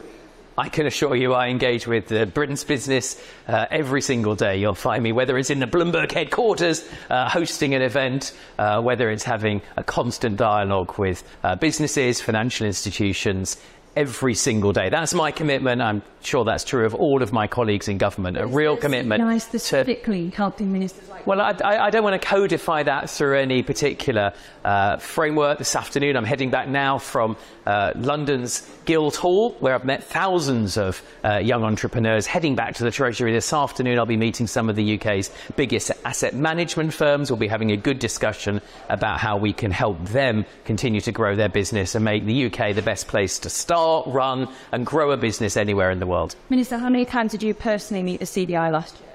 I 0.59 0.69
can 0.69 0.87
assure 0.87 1.15
you 1.15 1.35
I 1.35 1.51
engage 1.51 1.87
with 1.87 2.11
uh, 2.11 2.25
Britain's 2.25 2.65
business 2.65 3.23
uh, 3.47 3.67
every 3.71 4.03
single 4.03 4.35
day. 4.35 4.57
You'll 4.57 4.75
find 4.75 5.05
me, 5.05 5.13
whether 5.13 5.39
it's 5.39 5.51
in 5.51 5.61
the 5.61 5.67
Bloomberg 5.67 6.11
headquarters 6.11 6.85
uh, 7.09 7.29
hosting 7.29 7.75
an 7.75 7.83
event, 7.83 8.37
uh, 8.59 8.81
whether 8.83 9.09
it's 9.09 9.23
having 9.23 9.63
a 9.77 9.85
constant 9.85 10.37
dialogue 10.37 10.99
with 10.99 11.23
uh, 11.45 11.55
businesses, 11.55 12.21
financial 12.21 12.67
institutions, 12.67 13.57
every 13.99 14.35
single 14.35 14.73
day. 14.73 14.89
That's 14.91 15.13
my 15.13 15.33
commitment. 15.33 15.83
I'm 15.83 16.03
sure 16.23 16.45
that's 16.45 16.63
true 16.63 16.87
of 16.87 16.95
all 16.95 17.21
of 17.21 17.33
my 17.33 17.47
colleagues 17.49 17.89
in 17.89 17.99
government. 17.99 18.37
A 18.37 18.47
real 18.47 18.77
commitment. 18.77 19.23
Nice 19.23 19.45
specifically 19.45 20.31
helping 20.31 20.73
ministers 20.73 21.09
like 21.09 21.27
Well, 21.27 21.41
I, 21.41 21.57
I, 21.65 21.87
I 21.87 21.91
don't 21.91 22.05
want 22.05 22.21
to 22.21 22.27
codify 22.27 22.85
that 22.85 23.11
through 23.11 23.39
any 23.39 23.63
particular 23.63 24.33
uh, 24.69 24.99
framework. 24.99 25.57
This 25.57 25.75
afternoon, 25.75 26.15
I'm 26.15 26.27
heading 26.27 26.51
back 26.51 26.69
now 26.69 26.99
from 26.99 27.39
uh, 27.65 27.93
London's 27.97 28.69
Guildhall, 28.85 29.53
where 29.61 29.75
I've 29.75 29.87
met 29.87 30.05
thousands 30.05 30.77
of 30.77 31.01
uh, 31.25 31.39
young 31.39 31.65
entrepreneurs. 31.65 32.27
Heading 32.27 32.55
back 32.55 32.75
to 32.75 32.85
the 32.85 32.91
Treasury 32.91 33.33
this 33.33 33.51
afternoon, 33.51 33.99
I'll 33.99 34.05
be 34.05 34.19
meeting 34.19 34.47
some 34.47 34.69
of 34.69 34.77
the 34.77 34.99
UK's 34.99 35.31
biggest 35.57 35.91
asset 36.05 36.35
management 36.35 36.93
firms. 36.93 37.31
We'll 37.31 37.39
be 37.39 37.49
having 37.49 37.73
a 37.73 37.79
good 37.79 37.99
discussion 37.99 38.61
about 38.91 39.21
how 39.21 39.39
we 39.39 39.55
can 39.55 39.71
help 39.71 40.05
them 40.05 40.45
continue 40.67 41.01
to 41.01 41.13
grow 41.13 41.35
their 41.35 41.49
business 41.49 41.95
and 41.95 42.05
make 42.05 42.27
the 42.27 42.45
UK 42.45 42.75
the 42.75 42.83
best 42.83 43.09
place 43.09 43.39
to 43.39 43.49
start, 43.49 44.07
run, 44.07 44.49
and 44.71 44.85
grow 44.85 45.13
a 45.13 45.17
business 45.17 45.57
anywhere 45.57 45.91
in 45.91 45.99
the 45.99 46.07
world. 46.07 46.37
Minister, 46.51 46.77
how 46.77 46.91
many 46.91 47.07
times 47.07 47.33
did 47.33 47.43
you 47.43 47.55
personally 47.55 48.03
meet 48.03 48.21
the 48.21 48.27
CBI 48.27 48.71
last 48.71 49.01
year? 49.01 49.09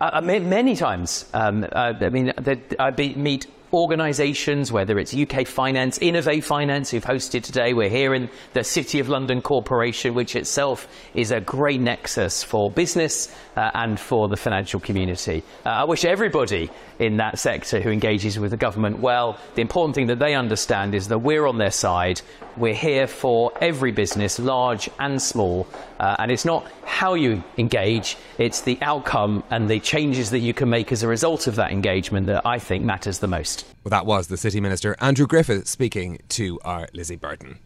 Uh, 0.00 0.22
many 0.22 0.76
times. 0.76 1.26
Um, 1.34 1.64
uh, 1.70 1.92
I 2.00 2.08
mean, 2.08 2.32
I 2.78 2.90
be, 2.90 3.14
meet 3.14 3.46
organisations, 3.72 4.70
whether 4.70 4.98
it's 4.98 5.14
UK 5.14 5.46
Finance, 5.46 5.98
Innovate 5.98 6.44
Finance, 6.44 6.90
who've 6.90 7.04
hosted 7.04 7.42
today. 7.42 7.72
We're 7.72 7.88
here 7.88 8.14
in 8.14 8.28
the 8.52 8.64
City 8.64 8.98
of 8.98 9.08
London 9.08 9.40
Corporation, 9.40 10.14
which 10.14 10.36
itself 10.36 10.86
is 11.14 11.30
a 11.30 11.40
great 11.40 11.80
nexus 11.80 12.42
for 12.42 12.70
business 12.70 13.34
uh, 13.56 13.70
and 13.74 13.98
for 13.98 14.28
the 14.28 14.36
financial 14.36 14.78
community. 14.78 15.42
Uh, 15.64 15.70
I 15.70 15.84
wish 15.84 16.04
everybody 16.04 16.70
in 16.98 17.16
that 17.16 17.38
sector 17.38 17.80
who 17.80 17.90
engages 17.90 18.38
with 18.38 18.50
the 18.50 18.56
government 18.56 19.00
well. 19.00 19.38
The 19.54 19.62
important 19.62 19.94
thing 19.94 20.08
that 20.08 20.18
they 20.18 20.34
understand 20.34 20.94
is 20.94 21.08
that 21.08 21.18
we're 21.18 21.46
on 21.46 21.58
their 21.58 21.70
side. 21.70 22.20
We're 22.56 22.74
here 22.74 23.06
for 23.06 23.52
every 23.60 23.92
business, 23.92 24.38
large 24.38 24.90
and 24.98 25.20
small. 25.20 25.66
Uh, 25.98 26.16
and 26.18 26.30
it's 26.30 26.44
not 26.44 26.70
how 26.84 27.14
you 27.14 27.42
engage, 27.56 28.16
it's 28.38 28.60
the 28.62 28.78
outcome 28.82 29.42
and 29.50 29.68
the 29.68 29.80
changes 29.80 30.30
that 30.30 30.40
you 30.40 30.52
can 30.52 30.68
make 30.68 30.92
as 30.92 31.02
a 31.02 31.08
result 31.08 31.46
of 31.46 31.56
that 31.56 31.72
engagement 31.72 32.26
that 32.26 32.46
I 32.46 32.58
think 32.58 32.84
matters 32.84 33.20
the 33.20 33.28
most. 33.28 33.61
Well, 33.84 33.90
that 33.90 34.06
was 34.06 34.28
the 34.28 34.36
City 34.36 34.60
Minister, 34.60 34.96
Andrew 35.00 35.26
Griffith, 35.26 35.66
speaking 35.66 36.20
to 36.30 36.60
our 36.64 36.88
Lizzy 36.92 37.16
Burden. 37.16 37.58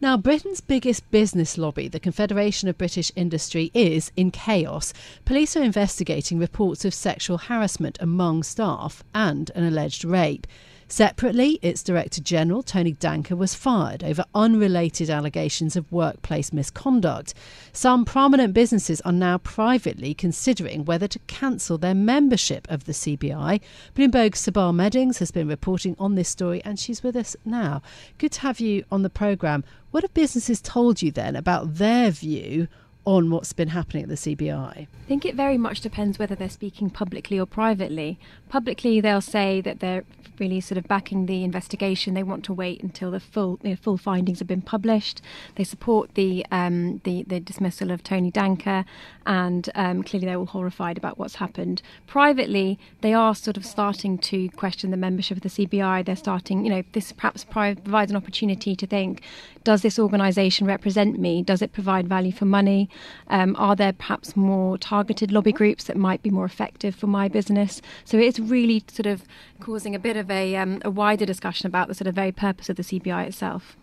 Now, 0.00 0.16
Britain's 0.16 0.60
biggest 0.60 1.10
business 1.10 1.58
lobby, 1.58 1.88
the 1.88 1.98
Confederation 1.98 2.68
of 2.68 2.78
British 2.78 3.10
Industry, 3.16 3.72
is 3.74 4.12
in 4.14 4.30
chaos. 4.30 4.92
Police 5.24 5.56
are 5.56 5.62
investigating 5.62 6.38
reports 6.38 6.84
of 6.84 6.94
sexual 6.94 7.38
harassment 7.38 7.98
among 8.00 8.44
staff 8.44 9.02
and 9.12 9.50
an 9.56 9.64
alleged 9.64 10.04
rape. 10.04 10.46
Separately, 10.90 11.58
its 11.60 11.82
Director 11.82 12.22
General, 12.22 12.62
Tony 12.62 12.94
Danker, 12.94 13.36
was 13.36 13.54
fired 13.54 14.02
over 14.02 14.24
unrelated 14.34 15.10
allegations 15.10 15.76
of 15.76 15.92
workplace 15.92 16.50
misconduct. 16.50 17.34
Some 17.74 18.06
prominent 18.06 18.54
businesses 18.54 19.02
are 19.02 19.12
now 19.12 19.36
privately 19.36 20.14
considering 20.14 20.86
whether 20.86 21.06
to 21.06 21.18
cancel 21.26 21.76
their 21.76 21.94
membership 21.94 22.66
of 22.70 22.84
the 22.84 22.92
CBI. 22.92 23.60
Bloomberg's 23.94 24.40
Sabah 24.40 24.74
Meddings 24.74 25.18
has 25.18 25.30
been 25.30 25.46
reporting 25.46 25.94
on 25.98 26.14
this 26.14 26.30
story 26.30 26.62
and 26.64 26.78
she's 26.78 27.02
with 27.02 27.16
us 27.16 27.36
now. 27.44 27.82
Good 28.16 28.32
to 28.32 28.40
have 28.40 28.58
you 28.58 28.84
on 28.90 29.02
the 29.02 29.10
programme. 29.10 29.64
What 29.90 30.04
have 30.04 30.14
businesses 30.14 30.62
told 30.62 31.02
you 31.02 31.12
then 31.12 31.36
about 31.36 31.74
their 31.74 32.10
view 32.10 32.66
on 33.08 33.30
what's 33.30 33.54
been 33.54 33.68
happening 33.68 34.02
at 34.02 34.08
the 34.10 34.14
CBI? 34.16 34.52
I 34.52 34.86
think 35.08 35.24
it 35.24 35.34
very 35.34 35.56
much 35.56 35.80
depends 35.80 36.18
whether 36.18 36.34
they're 36.34 36.50
speaking 36.50 36.90
publicly 36.90 37.40
or 37.40 37.46
privately. 37.46 38.18
Publicly, 38.50 39.00
they'll 39.00 39.22
say 39.22 39.62
that 39.62 39.80
they're 39.80 40.04
really 40.38 40.60
sort 40.60 40.76
of 40.76 40.86
backing 40.86 41.24
the 41.24 41.42
investigation. 41.42 42.12
They 42.12 42.22
want 42.22 42.44
to 42.44 42.52
wait 42.52 42.82
until 42.82 43.10
the 43.10 43.18
full 43.18 43.58
you 43.62 43.70
know, 43.70 43.76
full 43.76 43.96
findings 43.96 44.40
have 44.40 44.48
been 44.48 44.60
published. 44.60 45.22
They 45.54 45.64
support 45.64 46.14
the 46.16 46.44
um, 46.50 47.00
the, 47.04 47.22
the 47.22 47.40
dismissal 47.40 47.90
of 47.90 48.02
Tony 48.02 48.30
Danker, 48.30 48.84
and 49.24 49.70
um, 49.74 50.02
clearly 50.02 50.26
they're 50.26 50.36
all 50.36 50.44
horrified 50.44 50.98
about 50.98 51.18
what's 51.18 51.36
happened. 51.36 51.80
Privately, 52.06 52.78
they 53.00 53.14
are 53.14 53.34
sort 53.34 53.56
of 53.56 53.64
starting 53.64 54.18
to 54.18 54.50
question 54.50 54.90
the 54.90 54.98
membership 54.98 55.38
of 55.38 55.42
the 55.42 55.48
CBI. 55.48 56.04
They're 56.04 56.14
starting, 56.14 56.64
you 56.64 56.70
know, 56.70 56.82
this 56.92 57.12
perhaps 57.12 57.44
provides 57.44 58.10
an 58.10 58.16
opportunity 58.16 58.76
to 58.76 58.86
think: 58.86 59.22
Does 59.64 59.80
this 59.80 59.98
organisation 59.98 60.66
represent 60.66 61.18
me? 61.18 61.42
Does 61.42 61.62
it 61.62 61.72
provide 61.72 62.06
value 62.06 62.32
for 62.32 62.44
money? 62.44 62.90
Um, 63.28 63.56
are 63.58 63.76
there 63.76 63.92
perhaps 63.92 64.36
more 64.36 64.78
targeted 64.78 65.32
lobby 65.32 65.52
groups 65.52 65.84
that 65.84 65.96
might 65.96 66.22
be 66.22 66.30
more 66.30 66.44
effective 66.44 66.94
for 66.94 67.06
my 67.06 67.28
business? 67.28 67.80
So 68.04 68.18
it's 68.18 68.38
really 68.38 68.84
sort 68.88 69.06
of 69.06 69.24
causing 69.60 69.94
a 69.94 69.98
bit 69.98 70.16
of 70.16 70.30
a, 70.30 70.56
um, 70.56 70.80
a 70.84 70.90
wider 70.90 71.26
discussion 71.26 71.66
about 71.66 71.88
the 71.88 71.94
sort 71.94 72.08
of 72.08 72.14
very 72.14 72.32
purpose 72.32 72.68
of 72.68 72.76
the 72.76 72.82
CBI 72.82 73.26
itself. 73.26 73.76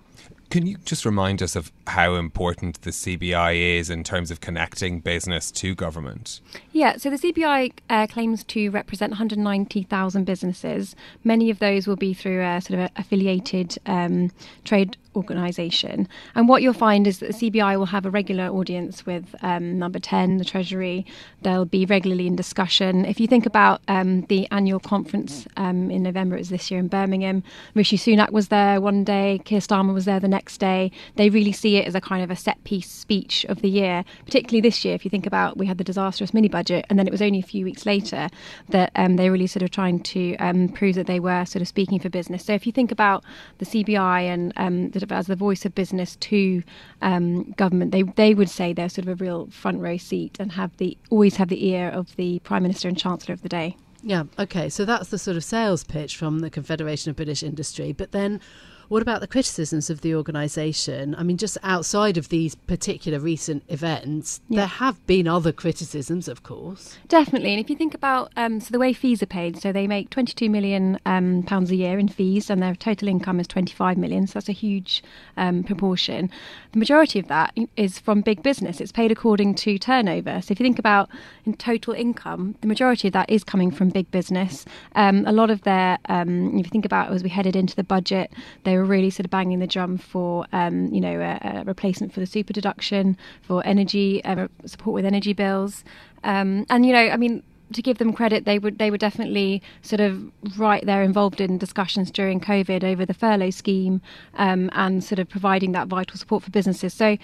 Can 0.50 0.67
you 0.67 0.77
just 0.86 1.05
remind 1.05 1.41
us 1.41 1.55
of 1.55 1.72
how 1.88 2.15
important 2.15 2.81
the 2.81 2.91
CBI 2.91 3.79
is 3.79 3.89
in 3.89 4.03
terms 4.03 4.31
of 4.31 4.41
connecting 4.41 5.00
business 5.00 5.51
to 5.51 5.74
government? 5.75 6.39
Yeah, 6.72 6.98
so 6.98 7.10
the 7.10 7.17
CBI 7.17 7.74
uh, 7.89 8.07
claims 8.07 8.43
to 8.45 8.69
represent 8.69 9.12
190,000 9.12 10.24
businesses. 10.24 10.95
Many 11.24 11.50
of 11.50 11.60
those 11.60 11.88
will 11.88 11.95
be 11.95 12.13
through 12.13 12.43
a 12.43 12.62
sort 12.62 12.79
of 12.79 12.89
affiliated 12.95 13.77
um, 13.86 14.31
trade 14.63 14.98
organisation. 15.15 16.07
And 16.36 16.48
what 16.48 16.62
you'll 16.62 16.74
find 16.74 17.07
is 17.07 17.19
that 17.19 17.38
the 17.38 17.51
CBI 17.51 17.77
will 17.77 17.86
have 17.88 18.05
a 18.05 18.10
regular 18.10 18.48
audience 18.48 19.05
with 19.05 19.36
um, 19.41 19.77
Number 19.79 20.00
10, 20.00 20.38
the 20.38 20.45
Treasury. 20.45 21.05
They'll 21.41 21.65
be 21.65 21.86
regularly 21.86 22.27
in 22.27 22.36
discussion. 22.36 23.05
If 23.05 23.19
you 23.19 23.27
think 23.27 23.45
about 23.45 23.81
um, 23.88 24.22
the 24.24 24.48
annual 24.51 24.79
conference 24.79 25.48
um, 25.57 25.91
in 25.91 26.03
November, 26.03 26.36
it 26.36 26.39
was 26.39 26.50
this 26.50 26.69
year 26.69 26.79
in 26.79 26.88
Birmingham, 26.88 27.43
Rishi 27.74 27.98
Sunak 27.98 28.31
was 28.31 28.50
there 28.50 28.79
one 28.81 29.03
day, 29.03 29.41
Keir 29.45 29.60
Starmer 29.60 29.93
was 29.93 30.05
there 30.05 30.19
the 30.19 30.27
next 30.27 30.57
day. 30.57 30.91
They 31.15 31.29
really 31.29 31.51
see 31.51 31.77
it 31.77 31.88
as 31.88 31.95
a 31.95 32.01
kind 32.01 32.24
of 32.24 32.31
a 32.31 32.36
set 32.36 32.63
piece 32.63 32.89
speech 32.89 33.45
of 33.45 33.62
the 33.62 33.69
year, 33.69 34.03
particularly 34.25 34.62
this 34.62 34.84
year. 34.86 34.95
If 34.95 35.05
you 35.05 35.12
think 35.12 35.25
about, 35.25 35.57
we 35.57 35.65
had 35.65 35.77
the 35.77 35.84
disastrous 35.84 36.34
mini 36.34 36.50
budget, 36.50 36.86
and 36.89 36.98
then 36.98 37.07
it 37.07 37.12
was 37.12 37.22
only 37.22 37.39
a 37.39 37.43
few 37.43 37.65
weeks 37.65 37.86
later 37.86 38.29
that 38.69 38.91
um, 38.95 39.15
they 39.15 39.29
really 39.29 39.48
sort 39.48 39.63
of 39.63 39.72
trying 39.72 40.00
to 40.01 40.36
um, 40.38 40.69
prove 40.69 40.95
that 40.95 41.07
they 41.07 41.19
were 41.19 41.45
sort 41.45 41.62
of 41.62 41.67
speaking 41.67 42.00
for 42.00 42.10
business. 42.10 42.45
So 42.45 42.53
if 42.53 42.65
you 42.65 42.72
think 42.72 42.91
about 42.91 43.24
the 43.57 43.65
CBI 43.65 44.22
and 44.22 44.53
um, 44.57 44.89
the 45.05 45.15
as 45.15 45.27
the 45.27 45.35
voice 45.35 45.65
of 45.65 45.75
business 45.75 46.15
to 46.17 46.63
um, 47.01 47.51
government, 47.51 47.91
they 47.91 48.03
they 48.03 48.33
would 48.33 48.50
say 48.50 48.74
they're 48.74 48.89
sort 48.89 49.07
of 49.07 49.21
a 49.21 49.24
real 49.24 49.47
front 49.47 49.79
row 49.79 49.97
seat 49.97 50.38
and 50.39 50.53
have 50.53 50.75
the 50.77 50.97
always 51.09 51.35
have 51.38 51.50
the 51.50 51.67
ear 51.67 51.89
of 51.89 52.15
the 52.15 52.39
prime 52.39 52.63
minister 52.63 52.88
and 52.88 52.97
chancellor 52.97 53.33
of 53.33 53.41
the 53.41 53.50
day. 53.50 53.77
Yeah, 54.03 54.25
okay. 54.38 54.69
So 54.69 54.85
that's 54.85 55.09
the 55.09 55.17
sort 55.17 55.35
of 55.35 55.43
sales 55.43 55.83
pitch 55.83 56.15
from 56.15 56.39
the 56.39 56.51
Confederation 56.51 57.09
of 57.09 57.15
British 57.15 57.41
Industry. 57.41 57.91
But 57.91 58.12
then 58.12 58.39
what 58.88 59.01
about 59.01 59.22
the 59.22 59.27
criticisms 59.27 59.89
of 59.89 60.01
the 60.01 60.15
organisation? 60.15 61.15
I 61.15 61.24
mean, 61.24 61.38
just 61.38 61.58
outside 61.63 62.18
of 62.18 62.30
these 62.30 62.56
particular 62.56 63.20
recent 63.20 63.63
events, 63.70 64.42
yeah. 64.50 64.62
there 64.62 64.68
have 64.68 65.06
been 65.08 65.27
other 65.27 65.51
criticisms, 65.51 66.27
of 66.27 66.44
course. 66.44 66.98
Definitely. 67.08 67.51
And 67.51 67.60
if 67.60 67.70
you 67.70 67.75
think 67.75 67.94
about 67.94 68.32
um, 68.36 68.60
so 68.60 68.72
the 68.72 68.80
way 68.80 68.94
fees 68.94 69.22
are 69.24 69.27
paid, 69.27 69.58
so 69.58 69.72
they 69.72 69.88
make 69.88 70.10
22 70.10 70.50
million 70.50 71.00
um, 71.06 71.44
pounds 71.44 71.72
a 71.72 71.75
year 71.75 71.98
in 72.00 72.08
fees, 72.08 72.50
and 72.50 72.62
their 72.62 72.75
total 72.75 73.08
income 73.08 73.39
is 73.39 73.48
25 73.48 73.98
million. 73.98 74.27
So 74.27 74.34
that's 74.34 74.50
a 74.50 74.54
huge 74.54 75.04
um, 75.38 75.63
proportion. 75.63 76.30
The 76.72 76.80
majority 76.80 77.20
of 77.20 77.27
that 77.27 77.58
is 77.75 78.00
from 78.00 78.22
big 78.22 78.44
business. 78.44 78.82
It's 78.82 78.92
paid 78.92 79.12
according 79.12 79.56
to 79.56 79.77
turnover. 79.77 80.42
So 80.42 80.51
if 80.51 80.60
you 80.60 80.63
think 80.63 80.80
about 80.80 81.10
in 81.46 81.56
total 81.56 81.94
income, 81.94 82.56
the 82.62 82.68
majority 82.68 83.08
of 83.08 83.13
that 83.13 83.30
is 83.30 83.44
coming 83.44 83.72
from 83.72 83.89
big 83.89 84.10
business. 84.12 84.65
Um, 84.96 85.25
a 85.25 85.32
lot 85.32 85.50
of 85.50 85.62
their, 85.62 85.98
um, 86.10 86.58
if 86.58 86.65
you 86.65 86.70
think 86.70 86.86
about 86.86 87.12
as 87.12 87.24
we 87.24 87.30
headed 87.30 87.56
into 87.56 87.75
the 87.75 87.84
budget, 87.84 88.32
they 88.63 88.75
they 88.75 88.79
were 88.79 88.84
really 88.84 89.10
sort 89.10 89.25
of 89.25 89.32
banging 89.32 89.60
the 89.60 89.67
drum 89.67 89.98
for, 89.98 90.46
um, 90.51 90.94
you 90.94 91.00
know, 91.00 91.22
a, 91.22 91.60
a, 91.60 91.63
replacement 91.63 92.12
for 92.12 92.20
the 92.20 92.25
super 92.25 92.51
deduction, 92.51 93.17
for 93.41 93.65
energy 93.65 94.22
uh, 94.25 94.50
support 94.65 94.96
with 94.96 95.05
energy 95.05 95.32
bills, 95.32 95.86
um, 96.25 96.65
and 96.70 96.86
you 96.86 96.91
know, 96.91 97.08
I 97.08 97.15
mean, 97.15 97.41
to 97.72 97.82
give 97.82 98.00
them 98.00 98.12
credit, 98.12 98.44
they 98.44 98.60
would 98.60 98.77
they 98.77 98.91
were 98.91 98.98
definitely 98.98 99.62
sort 99.82 100.01
of 100.01 100.29
right 100.60 100.86
there 100.86 101.03
involved 101.03 101.39
in 101.39 101.58
discussions 101.58 102.12
during 102.12 102.41
COVID 102.41 102.84
over 102.84 103.05
the 103.05 103.13
furlough 103.13 103.50
scheme 103.50 104.01
um, 104.34 104.70
and 104.74 105.01
sort 105.01 105.20
of 105.20 105.29
providing 105.29 105.72
that 105.72 105.88
vital 105.88 106.17
support 106.17 106.44
for 106.44 106.51
businesses. 106.51 106.94
So 106.94 107.17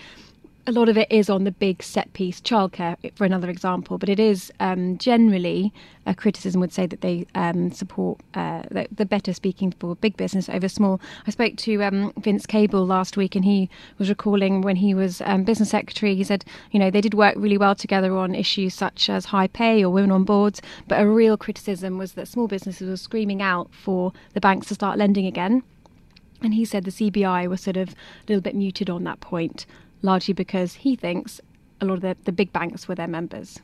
a 0.67 0.71
lot 0.71 0.89
of 0.89 0.97
it 0.97 1.11
is 1.11 1.29
on 1.29 1.43
the 1.43 1.51
big 1.51 1.81
set 1.81 2.13
piece, 2.13 2.39
childcare, 2.39 2.95
for 3.15 3.25
another 3.25 3.49
example, 3.49 3.97
but 3.97 4.09
it 4.09 4.19
is 4.19 4.51
um, 4.59 4.97
generally 4.97 5.73
a 6.05 6.13
criticism 6.13 6.61
would 6.61 6.71
say 6.71 6.85
that 6.85 7.01
they 7.01 7.25
um, 7.33 7.71
support 7.71 8.19
uh, 8.35 8.63
the, 8.69 8.87
the, 8.91 9.05
better 9.05 9.33
speaking 9.33 9.71
for 9.71 9.95
big 9.95 10.15
business 10.17 10.49
over 10.49 10.69
small. 10.69 11.01
I 11.25 11.31
spoke 11.31 11.55
to 11.57 11.83
um, 11.83 12.13
Vince 12.19 12.45
Cable 12.45 12.85
last 12.85 13.17
week, 13.17 13.35
and 13.35 13.43
he 13.43 13.69
was 13.97 14.09
recalling 14.09 14.61
when 14.61 14.75
he 14.75 14.93
was 14.93 15.21
um, 15.21 15.43
business 15.43 15.71
secretary. 15.71 16.15
He 16.15 16.23
said, 16.23 16.45
you 16.71 16.79
know, 16.79 16.91
they 16.91 17.01
did 17.01 17.15
work 17.15 17.35
really 17.37 17.57
well 17.57 17.75
together 17.75 18.15
on 18.15 18.35
issues 18.35 18.75
such 18.75 19.09
as 19.09 19.25
high 19.25 19.47
pay 19.47 19.83
or 19.83 19.89
women 19.89 20.11
on 20.11 20.23
boards, 20.23 20.61
but 20.87 21.01
a 21.01 21.07
real 21.07 21.37
criticism 21.37 21.97
was 21.97 22.13
that 22.13 22.27
small 22.27 22.47
businesses 22.47 22.87
were 22.87 22.97
screaming 22.97 23.41
out 23.41 23.73
for 23.73 24.13
the 24.33 24.41
banks 24.41 24.67
to 24.67 24.75
start 24.75 24.97
lending 24.97 25.25
again. 25.25 25.63
And 26.43 26.53
he 26.53 26.65
said 26.65 26.85
the 26.85 26.91
CBI 26.91 27.47
was 27.47 27.61
sort 27.61 27.77
of 27.77 27.89
a 27.89 27.95
little 28.27 28.41
bit 28.41 28.55
muted 28.55 28.89
on 28.89 29.03
that 29.03 29.19
point 29.19 29.65
largely 30.01 30.33
because 30.33 30.73
he 30.73 30.95
thinks 30.95 31.41
a 31.79 31.85
lot 31.85 31.95
of 31.95 32.01
the, 32.01 32.17
the 32.25 32.31
big 32.31 32.53
banks 32.53 32.87
were 32.87 32.95
their 32.95 33.07
members. 33.07 33.59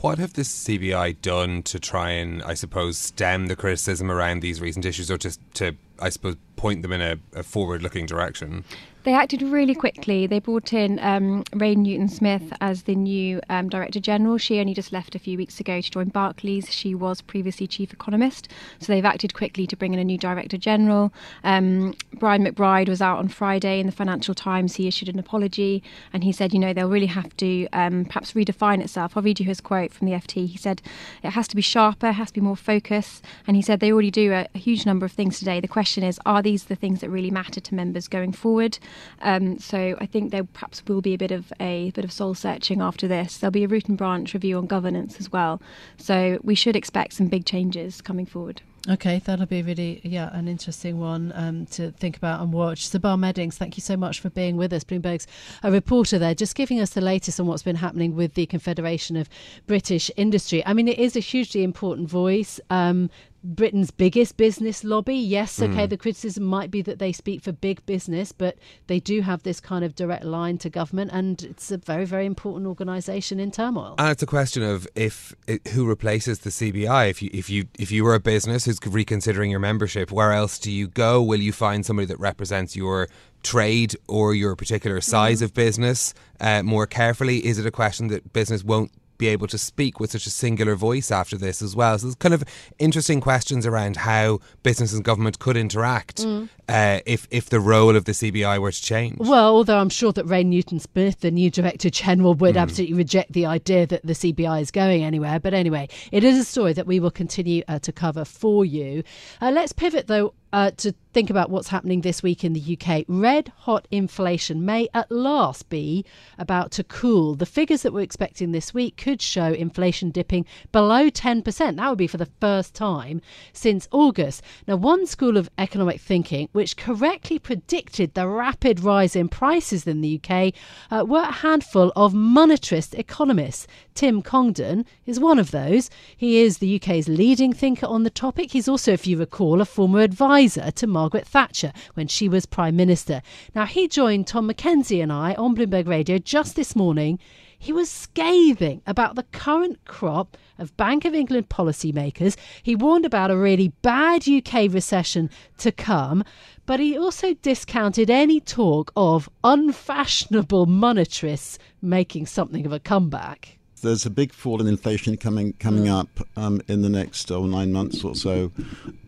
What 0.00 0.18
have 0.18 0.34
the 0.34 0.42
CBI 0.42 1.20
done 1.20 1.62
to 1.64 1.80
try 1.80 2.10
and, 2.10 2.42
I 2.44 2.54
suppose, 2.54 2.96
stem 2.96 3.46
the 3.46 3.56
criticism 3.56 4.10
around 4.10 4.40
these 4.40 4.60
recent 4.60 4.84
issues, 4.84 5.10
or 5.10 5.18
just 5.18 5.40
to, 5.54 5.76
I 5.98 6.10
suppose, 6.10 6.36
point 6.56 6.82
them 6.82 6.92
in 6.92 7.00
a, 7.00 7.16
a 7.34 7.42
forward-looking 7.42 8.06
direction? 8.06 8.64
They 9.02 9.14
acted 9.14 9.40
really 9.40 9.74
quickly. 9.74 10.26
They 10.26 10.40
brought 10.40 10.74
in 10.74 10.98
um, 10.98 11.42
Rain 11.54 11.82
Newton 11.84 12.08
Smith 12.08 12.52
as 12.60 12.82
the 12.82 12.94
new 12.94 13.40
um, 13.48 13.70
Director 13.70 13.98
General. 13.98 14.36
She 14.36 14.60
only 14.60 14.74
just 14.74 14.92
left 14.92 15.14
a 15.14 15.18
few 15.18 15.38
weeks 15.38 15.58
ago 15.58 15.80
to 15.80 15.90
join 15.90 16.10
Barclays. 16.10 16.70
She 16.70 16.94
was 16.94 17.22
previously 17.22 17.66
Chief 17.66 17.94
Economist. 17.94 18.48
So 18.78 18.92
they've 18.92 19.02
acted 19.02 19.32
quickly 19.32 19.66
to 19.68 19.74
bring 19.76 19.94
in 19.94 20.00
a 20.00 20.04
new 20.04 20.18
Director 20.18 20.58
General. 20.58 21.14
Um, 21.44 21.94
Brian 22.12 22.44
McBride 22.44 22.90
was 22.90 23.00
out 23.00 23.18
on 23.18 23.28
Friday 23.28 23.80
in 23.80 23.86
the 23.86 23.92
Financial 23.92 24.34
Times. 24.34 24.76
He 24.76 24.86
issued 24.86 25.08
an 25.08 25.18
apology 25.18 25.82
and 26.12 26.22
he 26.22 26.30
said, 26.30 26.52
you 26.52 26.58
know, 26.58 26.74
they'll 26.74 26.90
really 26.90 27.06
have 27.06 27.34
to 27.38 27.68
um, 27.72 28.04
perhaps 28.04 28.32
redefine 28.32 28.82
itself. 28.82 29.16
I'll 29.16 29.22
read 29.22 29.40
you 29.40 29.46
his 29.46 29.62
quote 29.62 29.94
from 29.94 30.08
the 30.08 30.12
FT. 30.12 30.46
He 30.46 30.58
said, 30.58 30.82
it 31.22 31.30
has 31.30 31.48
to 31.48 31.56
be 31.56 31.62
sharper, 31.62 32.12
has 32.12 32.28
to 32.28 32.34
be 32.34 32.40
more 32.42 32.54
focused. 32.54 33.24
And 33.46 33.56
he 33.56 33.62
said 33.62 33.80
they 33.80 33.92
already 33.92 34.10
do 34.10 34.34
a, 34.34 34.46
a 34.54 34.58
huge 34.58 34.84
number 34.84 35.06
of 35.06 35.12
things 35.12 35.38
today. 35.38 35.58
The 35.58 35.68
question 35.68 36.04
is, 36.04 36.20
are 36.26 36.42
these 36.42 36.64
the 36.64 36.76
things 36.76 37.00
that 37.00 37.08
really 37.08 37.30
matter 37.30 37.60
to 37.60 37.74
members 37.74 38.06
going 38.06 38.32
forward? 38.32 38.78
Um, 39.22 39.58
so 39.58 39.96
I 40.00 40.06
think 40.06 40.30
there 40.30 40.44
perhaps 40.44 40.82
will 40.86 41.00
be 41.00 41.14
a 41.14 41.18
bit 41.18 41.30
of 41.30 41.52
a 41.60 41.90
bit 41.90 42.04
of 42.04 42.12
soul 42.12 42.34
searching 42.34 42.80
after 42.80 43.06
this. 43.08 43.36
There'll 43.38 43.52
be 43.52 43.64
a 43.64 43.68
root 43.68 43.88
and 43.88 43.98
branch 43.98 44.34
review 44.34 44.58
on 44.58 44.66
governance 44.66 45.18
as 45.18 45.30
well. 45.30 45.60
So 45.96 46.38
we 46.42 46.54
should 46.54 46.76
expect 46.76 47.14
some 47.14 47.28
big 47.28 47.44
changes 47.44 48.00
coming 48.00 48.26
forward. 48.26 48.62
Okay, 48.88 49.20
that'll 49.22 49.44
be 49.44 49.62
really 49.62 50.00
yeah 50.04 50.30
an 50.32 50.48
interesting 50.48 50.98
one 50.98 51.32
um, 51.34 51.66
to 51.66 51.90
think 51.90 52.16
about 52.16 52.40
and 52.40 52.50
watch. 52.50 52.88
Sabah 52.88 53.18
Meddings, 53.18 53.58
thank 53.58 53.76
you 53.76 53.82
so 53.82 53.94
much 53.94 54.20
for 54.20 54.30
being 54.30 54.56
with 54.56 54.72
us. 54.72 54.84
Bloomberg's 54.84 55.26
a 55.62 55.70
reporter 55.70 56.18
there, 56.18 56.34
just 56.34 56.54
giving 56.54 56.80
us 56.80 56.90
the 56.90 57.02
latest 57.02 57.38
on 57.38 57.46
what's 57.46 57.62
been 57.62 57.76
happening 57.76 58.16
with 58.16 58.34
the 58.34 58.46
Confederation 58.46 59.16
of 59.16 59.28
British 59.66 60.10
Industry. 60.16 60.64
I 60.64 60.72
mean, 60.72 60.88
it 60.88 60.98
is 60.98 61.14
a 61.14 61.20
hugely 61.20 61.62
important 61.62 62.08
voice. 62.08 62.58
Um, 62.70 63.10
Britain's 63.42 63.90
biggest 63.90 64.36
business 64.36 64.84
lobby. 64.84 65.16
Yes, 65.16 65.60
okay, 65.62 65.86
mm. 65.86 65.88
the 65.88 65.96
criticism 65.96 66.44
might 66.44 66.70
be 66.70 66.82
that 66.82 66.98
they 66.98 67.12
speak 67.12 67.42
for 67.42 67.52
big 67.52 67.84
business, 67.86 68.32
but 68.32 68.58
they 68.86 69.00
do 69.00 69.22
have 69.22 69.42
this 69.42 69.60
kind 69.60 69.84
of 69.84 69.94
direct 69.94 70.24
line 70.24 70.58
to 70.58 70.68
government, 70.68 71.10
and 71.12 71.42
it's 71.42 71.70
a 71.70 71.78
very, 71.78 72.04
very 72.04 72.26
important 72.26 72.66
organisation 72.66 73.40
in 73.40 73.50
turmoil. 73.50 73.94
And 73.98 74.10
it's 74.10 74.22
a 74.22 74.26
question 74.26 74.62
of 74.62 74.86
if 74.94 75.34
it, 75.46 75.66
who 75.68 75.86
replaces 75.86 76.40
the 76.40 76.50
CBI. 76.50 77.08
If 77.08 77.22
you 77.22 77.30
if 77.32 77.48
you 77.48 77.64
if 77.78 77.90
you 77.90 78.04
were 78.04 78.14
a 78.14 78.20
business 78.20 78.66
who's 78.66 78.78
reconsidering 78.86 79.50
your 79.50 79.60
membership, 79.60 80.12
where 80.12 80.32
else 80.32 80.58
do 80.58 80.70
you 80.70 80.88
go? 80.88 81.22
Will 81.22 81.40
you 81.40 81.52
find 81.52 81.86
somebody 81.86 82.06
that 82.06 82.20
represents 82.20 82.76
your 82.76 83.08
trade 83.42 83.96
or 84.06 84.34
your 84.34 84.54
particular 84.54 85.00
size 85.00 85.40
mm. 85.40 85.44
of 85.44 85.54
business 85.54 86.12
uh, 86.40 86.62
more 86.62 86.86
carefully? 86.86 87.46
Is 87.46 87.58
it 87.58 87.64
a 87.64 87.70
question 87.70 88.08
that 88.08 88.32
business 88.34 88.62
won't 88.62 88.92
be 89.20 89.28
able 89.28 89.46
to 89.46 89.58
speak 89.58 90.00
with 90.00 90.10
such 90.10 90.26
a 90.26 90.30
singular 90.30 90.74
voice 90.74 91.12
after 91.12 91.36
this 91.36 91.62
as 91.62 91.76
well. 91.76 91.96
So 91.98 92.06
there's 92.06 92.16
kind 92.16 92.34
of 92.34 92.42
interesting 92.78 93.20
questions 93.20 93.66
around 93.66 93.96
how 93.98 94.40
business 94.62 94.92
and 94.92 95.04
government 95.04 95.38
could 95.38 95.56
interact 95.56 96.22
mm. 96.22 96.48
uh, 96.68 97.00
if 97.06 97.28
if 97.30 97.50
the 97.50 97.60
role 97.60 97.94
of 97.94 98.06
the 98.06 98.12
CBI 98.12 98.58
were 98.58 98.72
to 98.72 98.82
change. 98.82 99.18
Well, 99.18 99.54
although 99.54 99.78
I'm 99.78 99.90
sure 99.90 100.12
that 100.12 100.24
Rain 100.24 100.50
Newton 100.50 100.80
Smith, 100.80 101.20
the 101.20 101.30
new 101.30 101.50
Director 101.50 101.90
General, 101.90 102.34
would 102.34 102.56
mm. 102.56 102.60
absolutely 102.60 102.96
reject 102.96 103.32
the 103.32 103.46
idea 103.46 103.86
that 103.86 104.04
the 104.04 104.14
CBI 104.14 104.62
is 104.62 104.70
going 104.70 105.04
anywhere. 105.04 105.38
But 105.38 105.54
anyway, 105.54 105.88
it 106.10 106.24
is 106.24 106.38
a 106.38 106.44
story 106.44 106.72
that 106.72 106.86
we 106.86 106.98
will 106.98 107.10
continue 107.10 107.62
uh, 107.68 107.78
to 107.80 107.92
cover 107.92 108.24
for 108.24 108.64
you. 108.64 109.04
Uh, 109.40 109.50
let's 109.50 109.72
pivot 109.72 110.06
though 110.06 110.34
uh, 110.52 110.70
to 110.78 110.94
think 111.12 111.28
about 111.28 111.50
what's 111.50 111.68
happening 111.68 112.00
this 112.00 112.22
week 112.22 112.44
in 112.44 112.52
the 112.52 112.78
UK. 112.78 113.04
Red 113.08 113.52
hot 113.58 113.88
inflation 113.90 114.64
may 114.64 114.88
at 114.94 115.10
last 115.10 115.68
be 115.68 116.04
about 116.38 116.70
to 116.72 116.84
cool. 116.84 117.34
The 117.34 117.46
figures 117.46 117.82
that 117.82 117.92
we're 117.92 118.02
expecting 118.02 118.52
this 118.52 118.72
week 118.72 118.96
could 118.96 119.20
show 119.20 119.52
inflation 119.52 120.10
dipping 120.10 120.46
below 120.70 121.10
10%. 121.10 121.76
That 121.76 121.88
would 121.88 121.98
be 121.98 122.06
for 122.06 122.16
the 122.16 122.30
first 122.40 122.74
time 122.74 123.20
since 123.52 123.88
August. 123.90 124.42
Now, 124.68 124.76
one 124.76 125.06
school 125.06 125.36
of 125.36 125.50
economic 125.58 126.00
thinking 126.00 126.48
which 126.52 126.76
correctly 126.76 127.38
predicted 127.38 128.14
the 128.14 128.28
rapid 128.28 128.80
rise 128.80 129.16
in 129.16 129.28
prices 129.28 129.86
in 129.86 130.00
the 130.00 130.20
UK 130.22 130.54
uh, 130.90 131.04
were 131.04 131.22
a 131.22 131.32
handful 131.32 131.92
of 131.96 132.12
monetarist 132.12 132.96
economists. 132.96 133.66
Tim 133.94 134.22
Congdon 134.22 134.86
is 135.06 135.18
one 135.18 135.38
of 135.38 135.50
those. 135.50 135.90
He 136.16 136.40
is 136.40 136.58
the 136.58 136.76
UK's 136.76 137.08
leading 137.08 137.52
thinker 137.52 137.86
on 137.86 138.04
the 138.04 138.10
topic. 138.10 138.52
He's 138.52 138.68
also, 138.68 138.92
if 138.92 139.06
you 139.06 139.18
recall, 139.18 139.60
a 139.60 139.64
former 139.64 140.00
advisor 140.00 140.39
to 140.48 140.86
Margaret 140.86 141.26
Thatcher 141.26 141.70
when 141.92 142.08
she 142.08 142.26
was 142.26 142.46
Prime 142.46 142.74
Minister. 142.74 143.20
Now, 143.54 143.66
he 143.66 143.86
joined 143.86 144.26
Tom 144.26 144.46
Mackenzie 144.46 145.02
and 145.02 145.12
I 145.12 145.34
on 145.34 145.54
Bloomberg 145.54 145.86
Radio 145.86 146.16
just 146.16 146.56
this 146.56 146.74
morning. 146.74 147.18
He 147.58 147.74
was 147.74 147.90
scathing 147.90 148.80
about 148.86 149.16
the 149.16 149.24
current 149.24 149.84
crop 149.84 150.38
of 150.58 150.74
Bank 150.78 151.04
of 151.04 151.14
England 151.14 151.50
policymakers. 151.50 152.38
He 152.62 152.74
warned 152.74 153.04
about 153.04 153.30
a 153.30 153.36
really 153.36 153.68
bad 153.82 154.26
UK 154.26 154.72
recession 154.72 155.28
to 155.58 155.70
come, 155.70 156.24
but 156.64 156.80
he 156.80 156.96
also 156.96 157.34
discounted 157.34 158.08
any 158.08 158.40
talk 158.40 158.92
of 158.96 159.28
unfashionable 159.44 160.66
monetarists 160.66 161.58
making 161.82 162.24
something 162.24 162.64
of 162.64 162.72
a 162.72 162.80
comeback 162.80 163.58
there's 163.82 164.04
a 164.04 164.10
big 164.10 164.30
fall 164.30 164.60
in 164.60 164.66
inflation 164.66 165.16
coming 165.16 165.54
coming 165.54 165.84
mm. 165.84 166.00
up 166.00 166.08
um, 166.36 166.60
in 166.68 166.82
the 166.82 166.88
next 166.90 167.30
oh, 167.32 167.46
nine 167.46 167.72
months 167.72 168.04
or 168.04 168.14
so. 168.14 168.52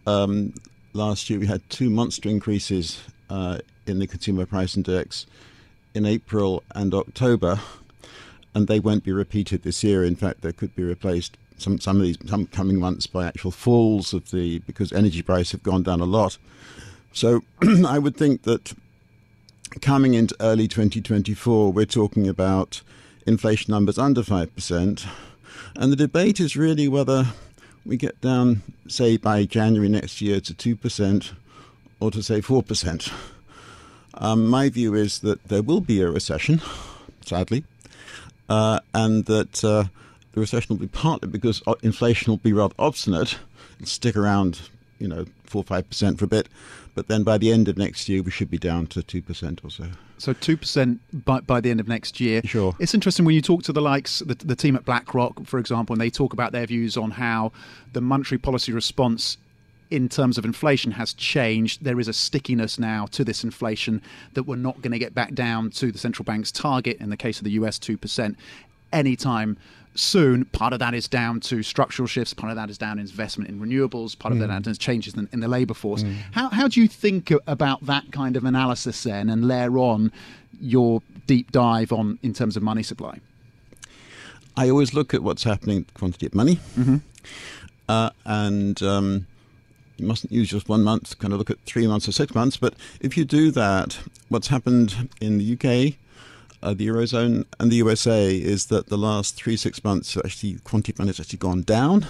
Um, 0.07 0.55
last 0.93 1.31
year 1.31 1.39
we 1.39 1.47
had 1.47 1.69
two 1.71 1.91
monster 1.91 2.29
increases 2.29 3.03
uh, 3.31 3.59
in 3.87 3.99
the 3.99 4.07
consumer 4.07 4.47
price 4.47 4.77
index 4.77 5.27
in 5.95 6.07
April 6.07 6.63
and 6.75 6.95
October, 6.95 7.61
and 8.55 8.67
they 8.67 8.81
won't 8.81 9.05
be 9.05 9.13
repeated 9.13 9.63
this 9.63 9.83
year. 9.83 10.05
In 10.05 10.17
fact, 10.17 10.43
they 10.43 10.53
could 10.53 10.75
be 10.75 10.83
replaced 10.83 11.37
some 11.59 11.79
some 11.79 11.97
of 11.97 12.03
these 12.03 12.19
some 12.27 12.47
coming 12.47 12.79
months 12.79 13.07
by 13.07 13.27
actual 13.27 13.51
falls 13.51 14.13
of 14.13 14.31
the 14.31 14.59
because 14.61 14.93
energy 14.93 15.23
prices 15.23 15.53
have 15.53 15.63
gone 15.63 15.83
down 15.83 16.01
a 16.01 16.05
lot. 16.05 16.39
So 17.13 17.43
I 17.87 17.99
would 17.99 18.17
think 18.17 18.43
that 18.43 18.73
coming 19.81 20.15
into 20.15 20.37
early 20.41 20.69
2024, 20.69 21.73
we're 21.73 21.87
talking 21.87 22.29
about 22.29 22.83
inflation 23.27 23.73
numbers 23.73 23.99
under 23.99 24.23
five 24.23 24.55
percent, 24.55 25.07
and 25.77 25.93
the 25.93 25.97
debate 25.97 26.41
is 26.41 26.57
really 26.57 26.89
whether 26.89 27.29
we 27.85 27.97
get 27.97 28.21
down, 28.21 28.63
say, 28.89 29.17
by 29.17 29.45
January 29.45 29.89
next 29.89 30.21
year 30.21 30.41
to 30.41 30.55
2% 30.55 31.33
or 32.01 32.11
to, 32.11 32.23
say, 32.23 32.41
4%. 32.41 33.13
Um, 34.15 34.47
my 34.47 34.69
view 34.69 34.95
is 34.95 35.21
that 35.21 35.43
there 35.49 35.63
will 35.63 35.81
be 35.81 36.01
a 36.01 36.11
recession, 36.11 36.61
sadly, 37.25 37.65
uh, 38.49 38.81
and 38.95 39.25
that 39.27 39.65
uh, 39.65 39.85
the 40.33 40.41
recession 40.41 40.77
will 40.77 40.81
be 40.81 40.89
partly 40.89 41.29
because 41.29 41.63
inflation 41.83 42.31
will 42.31 42.39
be 42.39 42.53
rather 42.53 42.75
obstinate 42.79 43.39
and 43.79 43.89
stick 43.89 44.17
around, 44.17 44.61
you 44.99 45.09
know, 45.09 45.27
4 45.45 45.61
or 45.61 45.65
5% 45.65 46.19
for 46.19 46.25
a 46.25 46.29
bit, 46.29 46.49
but 46.95 47.09
then 47.09 47.23
by 47.23 47.39
the 47.39 47.51
end 47.51 47.69
of 47.69 47.77
next 47.77 48.09
year, 48.09 48.23
we 48.23 48.31
should 48.31 48.51
be 48.51 48.59
down 48.59 48.87
to 48.89 49.01
2% 49.01 49.65
or 49.65 49.71
so. 49.71 49.87
So 50.19 50.35
2% 50.35 50.99
by, 51.25 51.41
by 51.41 51.61
the 51.61 51.71
end 51.71 51.81
of 51.81 51.89
next 51.89 52.21
year. 52.21 52.43
Sure. 52.45 52.75
It's 52.79 52.95
interesting 52.95 53.25
when 53.25 53.35
you 53.35 53.43
talk 53.43 53.63
to 53.65 53.73
the 53.73 53.81
likes, 53.81 54.21
the, 54.21 54.35
the 54.35 54.57
team 54.57 54.77
at 54.77 54.85
BlackRock, 54.85 55.47
for 55.47 55.59
example, 55.59 55.95
and 55.95 56.01
they 56.01 56.11
talk 56.11 56.33
about 56.33 56.53
their 56.53 56.67
views 56.67 56.97
on 56.97 57.13
how 57.13 57.53
the 57.93 58.01
monetary 58.01 58.39
policy 58.39 58.73
response 58.73 59.39
in 59.91 60.09
terms 60.09 60.39
of 60.39 60.45
inflation 60.45 60.93
has 60.93 61.13
changed. 61.13 61.85
There 61.85 62.01
is 62.01 62.09
a 62.09 62.13
stickiness 62.13 62.79
now 62.79 63.07
to 63.07 63.25
this 63.25 63.45
inflation 63.45 64.01
that 64.35 64.45
we're 64.45 64.57
not 64.57 64.81
going 64.81 64.93
to 64.93 64.99
get 64.99 65.15
back 65.15 65.35
down 65.35 65.71
to 65.73 65.93
the 65.93 65.99
central 65.99 66.25
bank's 66.25 66.51
target 66.51 66.99
in 66.99 67.11
the 67.11 67.17
case 67.17 67.39
of 67.39 67.45
the 67.45 67.51
US 67.53 67.79
2% 67.79 68.37
anytime 68.93 69.57
soon. 69.95 70.45
Part 70.47 70.73
of 70.73 70.79
that 70.79 70.95
is 70.95 71.09
down 71.09 71.41
to 71.41 71.63
structural 71.63 72.07
shifts. 72.07 72.35
Part 72.35 72.51
of 72.51 72.57
that 72.57 72.71
is 72.71 72.79
down 72.79 72.99
in 72.99 73.07
investment 73.07 73.51
in 73.51 73.61
renewables. 73.61 74.19
Part 74.19 74.35
mm. 74.35 74.43
of 74.43 74.49
that 74.49 74.71
is 74.71 74.79
changes 74.79 75.15
in, 75.15 75.29
in, 75.33 75.41
the 75.41 75.49
labour 75.49 75.75
force. 75.75 76.03
Mm. 76.03 76.17
How, 76.33 76.49
how 76.49 76.69
do 76.69 76.81
you 76.81 76.89
think 76.89 77.33
about 77.47 77.85
that 77.87 78.11
kind 78.13 78.37
of 78.37 78.45
analysis 78.45 79.03
then 79.03 79.29
and 79.29 79.47
layer 79.47 79.79
on 79.79 80.13
your 80.61 81.03
deep 81.27 81.53
dive 81.53 81.93
on 81.93 82.19
in 82.23 82.33
terms 82.33 82.57
of 82.57 82.63
money 82.63 82.83
supply? 82.83 83.19
I 84.57 84.69
always 84.69 84.93
look 84.93 85.15
at 85.15 85.23
what's 85.23 85.45
happening, 85.45 85.87
quantity 85.95 86.27
of 86.27 86.35
money, 86.35 86.57
mm-hmm. 86.79 86.97
uh, 87.89 88.11
and 88.27 88.83
um, 88.83 89.27
you 89.97 90.07
mustn't 90.07 90.31
use 90.31 90.51
just 90.51 90.69
one 90.69 90.83
month. 90.83 91.19
Kind 91.19 91.33
of 91.33 91.39
look 91.39 91.51
at 91.51 91.59
three 91.61 91.87
months 91.87 92.07
or 92.07 92.13
six 92.13 92.35
months. 92.35 92.59
But 92.59 92.75
if 93.01 93.17
you 93.17 93.25
do 93.25 93.51
that, 93.53 93.99
what's 94.29 94.49
happened 94.49 95.09
in 95.21 95.39
the 95.39 95.55
UK 95.55 95.97
uh, 96.63 96.75
the 96.75 96.87
eurozone 96.87 97.45
and 97.59 97.71
the 97.71 97.77
USA 97.77 98.35
is 98.35 98.67
that 98.67 98.89
the 98.89 98.99
last 98.99 99.35
three 99.35 99.57
six 99.57 99.83
months 99.83 100.17
actually 100.17 100.59
quantitative 100.65 100.99
money 100.99 101.09
has 101.09 101.21
actually 101.21 101.39
gone 101.39 101.63
down. 101.63 102.07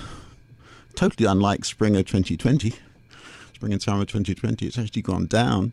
Totally 0.95 1.27
unlike 1.27 1.65
spring 1.65 1.97
of 1.97 2.05
2020, 2.05 2.75
spring 3.55 3.73
and 3.73 3.81
summer 3.81 4.05
2020, 4.05 4.67
it's 4.67 4.79
actually 4.79 5.03
gone 5.03 5.27
down. 5.27 5.73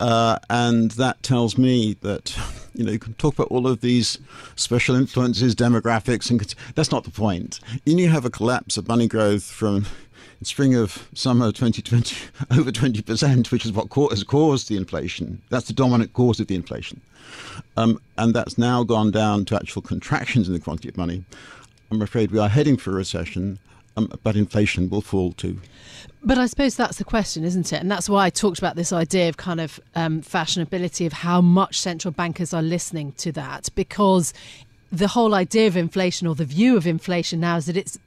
Uh, 0.00 0.38
and 0.48 0.92
that 0.92 1.22
tells 1.22 1.58
me 1.58 1.94
that 2.02 2.36
you 2.74 2.84
know 2.84 2.92
you 2.92 2.98
can 2.98 3.14
talk 3.14 3.34
about 3.34 3.48
all 3.48 3.66
of 3.66 3.80
these 3.80 4.18
special 4.56 4.94
influences, 4.94 5.54
demographics, 5.54 6.30
and 6.30 6.54
that's 6.74 6.90
not 6.90 7.04
the 7.04 7.10
point. 7.10 7.60
You 7.84 8.08
have 8.08 8.24
a 8.24 8.30
collapse 8.30 8.76
of 8.76 8.88
money 8.88 9.08
growth 9.08 9.44
from 9.44 9.86
spring 10.42 10.74
of 10.74 11.08
summer 11.14 11.46
2020 11.46 12.16
over 12.58 12.70
20 12.70 13.02
percent, 13.02 13.50
which 13.50 13.64
is 13.64 13.72
what 13.72 13.88
has 14.10 14.24
caused 14.24 14.68
the 14.68 14.76
inflation. 14.76 15.42
That's 15.48 15.66
the 15.66 15.72
dominant 15.72 16.12
cause 16.12 16.40
of 16.40 16.46
the 16.46 16.54
inflation. 16.54 17.00
Um, 17.76 18.00
and 18.16 18.34
that's 18.34 18.58
now 18.58 18.84
gone 18.84 19.10
down 19.10 19.44
to 19.46 19.56
actual 19.56 19.82
contractions 19.82 20.48
in 20.48 20.54
the 20.54 20.60
quantity 20.60 20.88
of 20.88 20.96
money. 20.96 21.24
I'm 21.90 22.02
afraid 22.02 22.30
we 22.30 22.38
are 22.38 22.48
heading 22.48 22.76
for 22.76 22.90
a 22.90 22.94
recession. 22.94 23.58
um, 23.98 24.12
but 24.22 24.36
inflation 24.36 24.88
will 24.88 25.00
fall 25.00 25.32
too. 25.32 25.60
But 26.22 26.38
I 26.38 26.46
suppose 26.46 26.76
that's 26.76 26.98
the 26.98 27.04
question, 27.04 27.44
isn't 27.44 27.72
it? 27.72 27.80
And 27.80 27.90
that's 27.90 28.08
why 28.08 28.26
I 28.26 28.30
talked 28.30 28.58
about 28.58 28.76
this 28.76 28.92
idea 28.92 29.28
of 29.28 29.36
kind 29.36 29.60
of 29.60 29.80
um, 29.94 30.22
fashionability 30.22 31.06
of 31.06 31.12
how 31.12 31.40
much 31.40 31.80
central 31.80 32.12
bankers 32.12 32.54
are 32.54 32.62
listening 32.62 33.12
to 33.18 33.32
that, 33.32 33.68
because 33.74 34.32
the 34.90 35.08
whole 35.08 35.34
idea 35.34 35.66
of 35.66 35.76
inflation 35.76 36.26
or 36.26 36.34
the 36.34 36.44
view 36.44 36.76
of 36.76 36.86
inflation 36.86 37.40
now 37.40 37.56
is 37.56 37.66
that 37.66 37.76
it's 37.76 37.98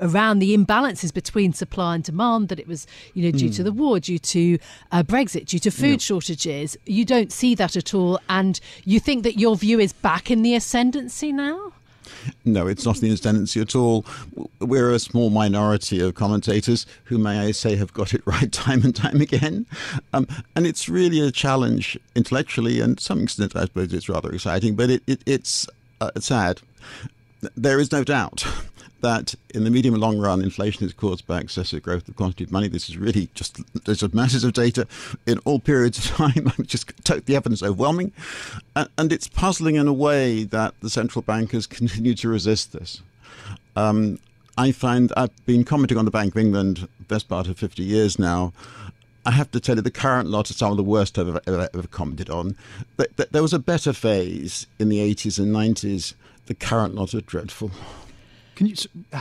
around 0.00 0.38
the 0.38 0.56
imbalances 0.56 1.12
between 1.12 1.52
supply 1.52 1.94
and 1.94 2.04
demand 2.04 2.48
that 2.48 2.58
it 2.58 2.66
was 2.66 2.86
you 3.14 3.24
know 3.24 3.36
due 3.36 3.50
mm. 3.50 3.56
to 3.56 3.62
the 3.62 3.72
war 3.72 4.00
due 4.00 4.18
to 4.18 4.58
uh, 4.92 5.02
brexit 5.02 5.44
due 5.44 5.58
to 5.58 5.70
food 5.70 6.00
shortages 6.00 6.76
you 6.86 7.04
don't 7.04 7.32
see 7.32 7.54
that 7.54 7.76
at 7.76 7.92
all 7.92 8.18
and 8.30 8.60
you 8.84 8.98
think 8.98 9.24
that 9.24 9.38
your 9.38 9.56
view 9.56 9.78
is 9.78 9.92
back 9.92 10.30
in 10.30 10.42
the 10.42 10.54
ascendancy 10.54 11.32
now 11.32 11.72
no, 12.44 12.66
it's 12.66 12.84
not 12.84 12.96
the 12.96 13.10
ascendancy 13.10 13.60
at 13.60 13.74
all. 13.74 14.04
We're 14.60 14.92
a 14.92 14.98
small 14.98 15.30
minority 15.30 16.00
of 16.00 16.14
commentators 16.14 16.86
who, 17.04 17.18
may 17.18 17.38
I 17.38 17.52
say, 17.52 17.76
have 17.76 17.92
got 17.92 18.14
it 18.14 18.22
right 18.26 18.50
time 18.50 18.82
and 18.82 18.94
time 18.94 19.20
again. 19.20 19.66
Um, 20.12 20.26
and 20.56 20.66
it's 20.66 20.88
really 20.88 21.20
a 21.20 21.30
challenge 21.30 21.98
intellectually, 22.14 22.80
and 22.80 22.98
to 22.98 23.04
some 23.04 23.22
extent, 23.22 23.56
I 23.56 23.62
suppose 23.62 23.92
it's 23.92 24.08
rather 24.08 24.30
exciting, 24.32 24.74
but 24.74 24.90
it, 24.90 25.02
it, 25.06 25.20
it's 25.26 25.66
uh, 26.00 26.10
sad. 26.18 26.60
There 27.56 27.78
is 27.78 27.92
no 27.92 28.04
doubt 28.04 28.46
that 29.00 29.34
in 29.54 29.64
the 29.64 29.70
medium 29.70 29.94
and 29.94 30.00
long 30.00 30.18
run, 30.18 30.42
inflation 30.42 30.86
is 30.86 30.92
caused 30.92 31.26
by 31.26 31.40
excessive 31.40 31.82
growth 31.82 32.08
of 32.08 32.16
quantity 32.16 32.44
of 32.44 32.52
money. 32.52 32.68
This 32.68 32.88
is 32.88 32.96
really 32.96 33.28
just 33.34 33.60
there's 33.84 34.02
a 34.02 34.14
masses 34.14 34.44
of 34.44 34.52
data 34.52 34.86
in 35.26 35.38
all 35.40 35.60
periods 35.60 35.98
of 35.98 36.16
time. 36.16 36.52
I'm 36.58 36.66
just 36.66 36.92
the 37.04 37.36
evidence 37.36 37.62
overwhelming, 37.62 38.12
and, 38.74 38.88
and, 38.98 39.12
it's 39.12 39.28
puzzling 39.28 39.76
in 39.76 39.88
a 39.88 39.92
way 39.92 40.44
that 40.44 40.74
the 40.80 40.90
central 40.90 41.22
bankers 41.22 41.66
continue 41.78 42.14
to 42.14 42.28
resist 42.28 42.72
this. 42.72 43.02
Um, 43.76 44.18
I 44.56 44.72
find 44.72 45.12
I've 45.16 45.46
been 45.46 45.64
commenting 45.64 45.98
on 45.98 46.04
the 46.04 46.10
Bank 46.10 46.34
of 46.34 46.38
England 46.38 46.88
best 47.08 47.28
part 47.28 47.48
of 47.48 47.58
50 47.58 47.82
years 47.82 48.18
now. 48.18 48.52
I 49.26 49.32
have 49.32 49.50
to 49.50 49.60
tell 49.60 49.76
you, 49.76 49.82
the 49.82 49.90
current 49.90 50.28
lot 50.28 50.50
are 50.50 50.54
some 50.54 50.70
of 50.70 50.76
the 50.76 50.82
worst 50.82 51.18
I've 51.18 51.28
ever, 51.28 51.40
ever, 51.46 51.68
ever 51.74 51.86
commented 51.88 52.30
on. 52.30 52.56
But, 52.96 53.16
there 53.32 53.42
was 53.42 53.52
a 53.52 53.58
better 53.58 53.92
phase 53.92 54.66
in 54.78 54.88
the 54.88 54.98
80s 54.98 55.38
and 55.38 55.54
90s. 55.54 56.14
The 56.46 56.54
current 56.54 56.94
lot 56.94 57.14
are 57.14 57.20
dreadful. 57.20 57.70
Can 58.58 58.66
you? 58.66 58.74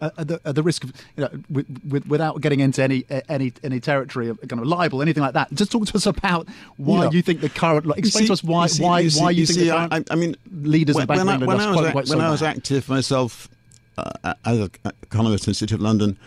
at, 0.00 0.28
the, 0.28 0.40
at 0.44 0.54
the 0.56 0.62
risk 0.62 0.84
of 0.84 0.92
you 1.16 1.24
know, 1.24 1.30
with, 1.48 1.66
with, 1.88 2.06
without 2.06 2.40
getting 2.40 2.58
into 2.60 2.82
any 2.82 3.04
any 3.28 3.52
any 3.62 3.78
territory 3.78 4.28
of 4.28 4.40
kind 4.48 4.60
of 4.60 4.66
libel, 4.66 5.00
anything 5.00 5.22
like 5.22 5.34
that, 5.34 5.52
just 5.54 5.70
talk 5.70 5.86
to 5.86 5.96
us 5.96 6.06
about 6.06 6.48
why 6.76 7.04
yeah. 7.04 7.10
you 7.10 7.22
think 7.22 7.40
the 7.40 7.48
current. 7.48 7.86
Like, 7.86 7.98
explain 7.98 8.22
see, 8.22 8.26
to 8.26 8.32
us 8.32 8.42
why 8.42 8.64
you 8.64 8.68
see, 8.68 8.82
why 8.82 9.00
you, 9.00 9.10
see, 9.10 9.22
why 9.22 9.30
you, 9.30 9.40
you 9.40 9.46
think 9.46 9.58
see, 9.58 9.70
I, 9.70 10.02
I, 10.10 10.14
mean 10.16 10.34
leaders 10.50 10.96
when, 10.96 11.06
when, 11.06 11.20
of 11.20 11.28
I, 11.28 11.36
when, 11.46 11.60
I 11.60 11.70
was, 11.70 11.90
quite, 11.92 11.94
when 11.94 12.06
so 12.06 12.20
I 12.20 12.30
was 12.30 12.42
active 12.42 12.88
myself 12.88 13.48
uh, 13.96 14.34
as 14.44 14.58
an 14.58 14.70
economist 15.02 15.46
in 15.46 15.52
the 15.52 15.54
City 15.54 15.74
of 15.76 15.80
London. 15.80 16.18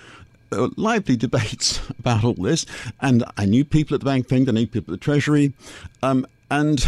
There 0.52 0.62
were 0.62 0.70
lively 0.78 1.18
debates 1.18 1.82
about 2.00 2.24
all 2.24 2.34
this, 2.34 2.66
and 3.02 3.26
I 3.38 3.46
knew 3.46 3.66
people 3.66 3.96
at 3.96 4.00
the 4.00 4.06
Bank 4.06 4.26
of 4.28 4.32
England, 4.32 4.58
I 4.58 4.62
knew 4.62 4.68
people 4.68 4.94
at 4.94 5.00
the 5.00 5.04
Treasury, 5.04 5.54
um, 6.02 6.26
and 6.50 6.86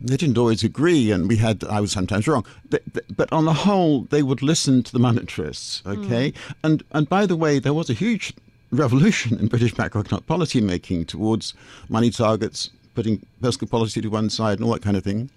they 0.00 0.16
didn't 0.16 0.38
always 0.38 0.64
agree, 0.64 1.10
and 1.10 1.28
we 1.28 1.36
had 1.36 1.62
I 1.64 1.80
was 1.80 1.92
sometimes 1.92 2.26
wrong. 2.26 2.44
But, 2.68 2.82
but 3.14 3.32
on 3.32 3.44
the 3.44 3.52
whole, 3.52 4.02
they 4.02 4.22
would 4.22 4.42
listen 4.42 4.82
to 4.82 4.92
the 4.92 4.98
monetarists. 4.98 5.84
Okay, 5.86 6.32
mm. 6.32 6.54
and 6.64 6.82
and 6.92 7.08
by 7.08 7.26
the 7.26 7.36
way, 7.36 7.58
there 7.58 7.74
was 7.74 7.90
a 7.90 7.94
huge 7.94 8.32
revolution 8.70 9.38
in 9.38 9.48
British 9.48 9.74
macroeconomic 9.74 10.26
policy 10.26 10.60
making 10.60 11.04
towards 11.04 11.54
money 11.88 12.10
targets, 12.10 12.70
putting 12.94 13.24
fiscal 13.42 13.68
policy 13.68 14.00
to 14.00 14.08
one 14.08 14.30
side, 14.30 14.58
and 14.58 14.66
all 14.66 14.72
that 14.72 14.82
kind 14.82 14.96
of 14.96 15.04
thing. 15.04 15.30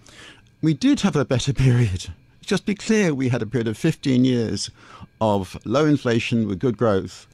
We 0.61 0.73
did 0.73 1.01
have 1.01 1.15
a 1.15 1.25
better 1.25 1.51
period. 1.53 2.07
Just 2.41 2.65
be 2.65 2.75
clear, 2.75 3.13
we 3.13 3.29
had 3.29 3.41
a 3.41 3.45
period 3.45 3.67
of 3.67 3.77
15 3.77 4.25
years 4.25 4.69
of 5.21 5.57
low 5.65 5.85
inflation 5.85 6.47
with 6.47 6.59
good 6.59 6.77
growth 6.77 7.27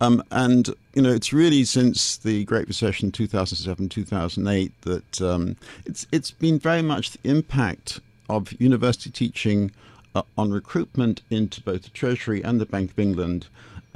um, 0.00 0.22
and 0.30 0.68
you 0.94 1.02
know, 1.02 1.12
it's 1.12 1.32
really 1.32 1.64
since 1.64 2.16
the 2.16 2.44
Great 2.44 2.68
Recession, 2.68 3.12
2007, 3.12 3.88
2008, 3.88 4.72
that 4.82 5.22
um, 5.22 5.56
it's 5.84 6.06
it's 6.12 6.30
been 6.30 6.58
very 6.58 6.82
much 6.82 7.12
the 7.12 7.28
impact 7.28 8.00
of 8.28 8.52
university 8.60 9.10
teaching 9.10 9.70
uh, 10.14 10.22
on 10.36 10.50
recruitment 10.50 11.22
into 11.30 11.60
both 11.60 11.82
the 11.82 11.90
Treasury 11.90 12.42
and 12.42 12.60
the 12.60 12.66
Bank 12.66 12.90
of 12.90 12.98
England 12.98 13.46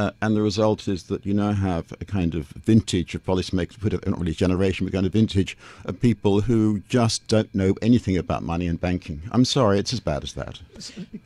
uh, 0.00 0.12
and 0.22 0.34
the 0.34 0.40
result 0.40 0.88
is 0.88 1.04
that 1.04 1.26
you 1.26 1.34
now 1.34 1.52
have 1.52 1.92
a 2.00 2.06
kind 2.06 2.34
of 2.34 2.46
vintage 2.46 3.14
of 3.14 3.22
policymakers, 3.22 3.78
put 3.78 3.92
it 3.92 4.06
not 4.06 4.18
really 4.18 4.32
generation, 4.32 4.86
but 4.86 4.94
kind 4.94 5.04
of 5.04 5.12
vintage 5.12 5.58
of 5.84 6.00
people 6.00 6.40
who 6.40 6.80
just 6.88 7.26
don't 7.28 7.54
know 7.54 7.74
anything 7.82 8.16
about 8.16 8.42
money 8.42 8.66
and 8.66 8.80
banking. 8.80 9.20
I'm 9.30 9.44
sorry, 9.44 9.78
it's 9.78 9.92
as 9.92 10.00
bad 10.00 10.24
as 10.24 10.32
that. 10.32 10.58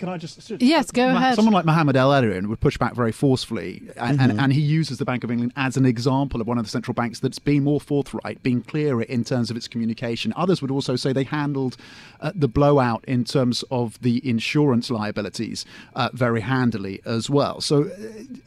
Can 0.00 0.08
I 0.08 0.18
just? 0.18 0.50
Yes, 0.60 0.90
go 0.90 1.08
ahead. 1.08 1.36
Someone 1.36 1.54
like 1.54 1.64
Mohamed 1.64 1.94
El-Erian 1.94 2.48
would 2.48 2.58
push 2.58 2.76
back 2.76 2.96
very 2.96 3.12
forcefully, 3.12 3.82
and, 3.96 4.18
mm-hmm. 4.18 4.30
and, 4.30 4.40
and, 4.40 4.52
he 4.52 4.60
uses 4.60 4.98
the 4.98 5.04
Bank 5.04 5.22
of 5.22 5.30
England 5.30 5.52
as 5.54 5.76
an 5.76 5.86
example 5.86 6.40
of 6.40 6.48
one 6.48 6.58
of 6.58 6.64
the 6.64 6.70
central 6.70 6.94
banks 6.94 7.20
that's 7.20 7.38
been 7.38 7.62
more 7.62 7.80
forthright, 7.80 8.42
being 8.42 8.60
clearer 8.60 9.02
in 9.02 9.22
terms 9.22 9.52
of 9.52 9.56
its 9.56 9.68
communication. 9.68 10.32
Others 10.36 10.62
would 10.62 10.72
also 10.72 10.96
say 10.96 11.12
they 11.12 11.22
handled 11.22 11.76
uh, 12.20 12.32
the 12.34 12.48
blowout 12.48 13.04
in 13.06 13.22
terms 13.22 13.62
of 13.70 14.00
the 14.02 14.28
insurance 14.28 14.90
liabilities 14.90 15.64
uh, 15.94 16.08
very 16.12 16.40
handily 16.40 17.00
as 17.06 17.30
well. 17.30 17.60
So 17.60 17.90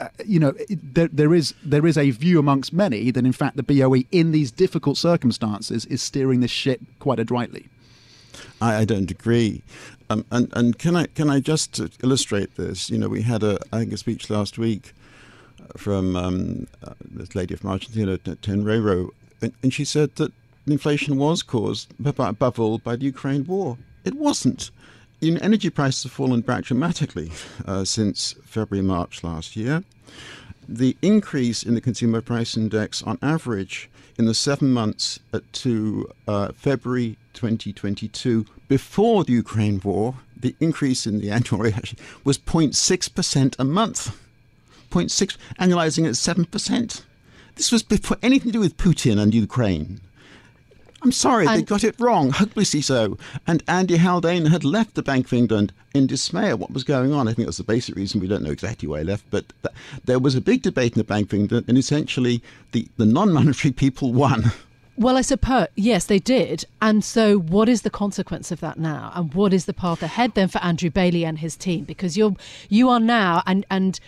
uh, 0.01 0.09
you 0.25 0.39
know, 0.39 0.53
there, 0.69 1.07
there 1.07 1.33
is 1.33 1.53
there 1.63 1.85
is 1.85 1.97
a 1.97 2.09
view 2.11 2.39
amongst 2.39 2.73
many 2.73 3.11
that 3.11 3.25
in 3.25 3.31
fact 3.31 3.57
the 3.57 3.63
BOE 3.63 4.03
in 4.11 4.31
these 4.31 4.51
difficult 4.51 4.97
circumstances 4.97 5.85
is 5.85 6.01
steering 6.01 6.39
this 6.39 6.51
ship 6.51 6.81
quite 6.99 7.19
adroitly. 7.19 7.67
I, 8.61 8.77
I 8.77 8.85
don't 8.85 9.09
agree. 9.11 9.63
Um, 10.09 10.25
and 10.31 10.51
and 10.53 10.77
can 10.77 10.95
I 10.95 11.07
can 11.07 11.29
I 11.29 11.39
just 11.39 11.79
illustrate 12.03 12.55
this? 12.55 12.89
You 12.89 12.97
know, 12.97 13.09
we 13.09 13.21
had 13.21 13.43
a 13.43 13.59
I 13.71 13.79
think 13.79 13.93
a 13.93 13.97
speech 13.97 14.29
last 14.29 14.57
week 14.57 14.93
from 15.75 16.15
um, 16.15 16.67
uh, 16.83 16.93
this 17.03 17.35
lady 17.35 17.55
from 17.55 17.69
Argentina, 17.69 18.17
Tenreiro, 18.17 19.09
and, 19.41 19.53
and 19.61 19.73
she 19.73 19.83
said 19.83 20.15
that 20.15 20.31
inflation 20.65 21.17
was 21.17 21.43
caused 21.43 21.93
above 22.03 22.59
all 22.59 22.77
by 22.77 22.95
the 22.95 23.05
Ukraine 23.05 23.45
war. 23.45 23.77
It 24.03 24.15
wasn't. 24.15 24.71
You 25.19 25.31
know, 25.31 25.39
energy 25.41 25.71
prices 25.71 26.03
have 26.03 26.11
fallen 26.11 26.41
back 26.41 26.65
dramatically 26.65 27.31
uh, 27.65 27.85
since 27.85 28.35
February 28.45 28.85
March 28.85 29.23
last 29.23 29.55
year 29.55 29.83
the 30.67 30.97
increase 31.01 31.63
in 31.63 31.75
the 31.75 31.81
consumer 31.81 32.21
price 32.21 32.57
index 32.57 33.01
on 33.03 33.17
average 33.21 33.89
in 34.17 34.25
the 34.25 34.33
seven 34.33 34.73
months 34.73 35.19
to 35.53 36.09
uh, 36.27 36.51
February 36.53 37.17
2022 37.33 38.45
before 38.67 39.23
the 39.23 39.33
Ukraine 39.33 39.79
war, 39.83 40.15
the 40.35 40.55
increase 40.59 41.05
in 41.05 41.19
the 41.19 41.31
annual 41.31 41.59
rate 41.59 41.93
was 42.23 42.37
0.6% 42.37 43.55
a 43.57 43.63
month. 43.63 44.17
0.6, 44.91 45.37
annualizing 45.59 46.05
at 46.05 46.13
7%. 46.13 47.01
This 47.55 47.71
was 47.71 47.83
before 47.83 48.17
anything 48.21 48.51
to 48.51 48.53
do 48.53 48.59
with 48.59 48.77
Putin 48.77 49.19
and 49.19 49.33
Ukraine. 49.33 50.01
I'm 51.01 51.11
sorry, 51.11 51.45
and 51.45 51.59
they 51.59 51.63
got 51.63 51.83
it 51.83 51.95
wrong, 51.99 52.31
hopelessly 52.31 52.81
so. 52.81 53.17
And 53.45 53.63
Andy 53.67 53.97
Haldane 53.97 54.47
had 54.47 54.63
left 54.63 54.95
the 54.95 55.03
Bank 55.03 55.27
of 55.27 55.33
England 55.33 55.71
in 55.93 56.07
dismay 56.07 56.49
at 56.49 56.59
what 56.59 56.71
was 56.71 56.83
going 56.83 57.13
on. 57.13 57.27
I 57.27 57.33
think 57.33 57.47
that's 57.47 57.57
the 57.57 57.63
basic 57.63 57.95
reason. 57.95 58.19
We 58.19 58.27
don't 58.27 58.43
know 58.43 58.51
exactly 58.51 58.87
why 58.87 58.99
he 58.99 59.05
left, 59.05 59.25
but 59.29 59.45
th- 59.61 59.75
there 60.05 60.19
was 60.19 60.35
a 60.35 60.41
big 60.41 60.63
debate 60.63 60.93
in 60.93 60.99
the 60.99 61.03
Bank 61.03 61.31
of 61.31 61.39
England, 61.39 61.65
and 61.67 61.77
essentially 61.77 62.41
the, 62.71 62.87
the 62.97 63.05
non 63.05 63.31
monetary 63.31 63.71
people 63.83 64.11
won. 64.11 64.51
Well, 64.97 65.15
I 65.15 65.21
suppose, 65.21 65.67
yes, 65.75 66.05
they 66.05 66.17
did. 66.17 66.65
And 66.81 67.03
so, 67.03 67.37
what 67.37 67.69
is 67.69 67.83
the 67.83 67.91
consequence 67.91 68.51
of 68.51 68.61
that 68.61 68.79
now? 68.79 69.11
And 69.13 69.31
what 69.35 69.53
is 69.53 69.65
the 69.65 69.73
path 69.73 70.01
ahead 70.01 70.33
then 70.33 70.47
for 70.47 70.57
Andrew 70.63 70.89
Bailey 70.89 71.23
and 71.23 71.37
his 71.37 71.55
team? 71.55 71.83
Because 71.85 72.17
you're, 72.17 72.35
you 72.67 72.89
are 72.89 72.99
now, 72.99 73.43
and, 73.45 73.63
and 73.69 73.99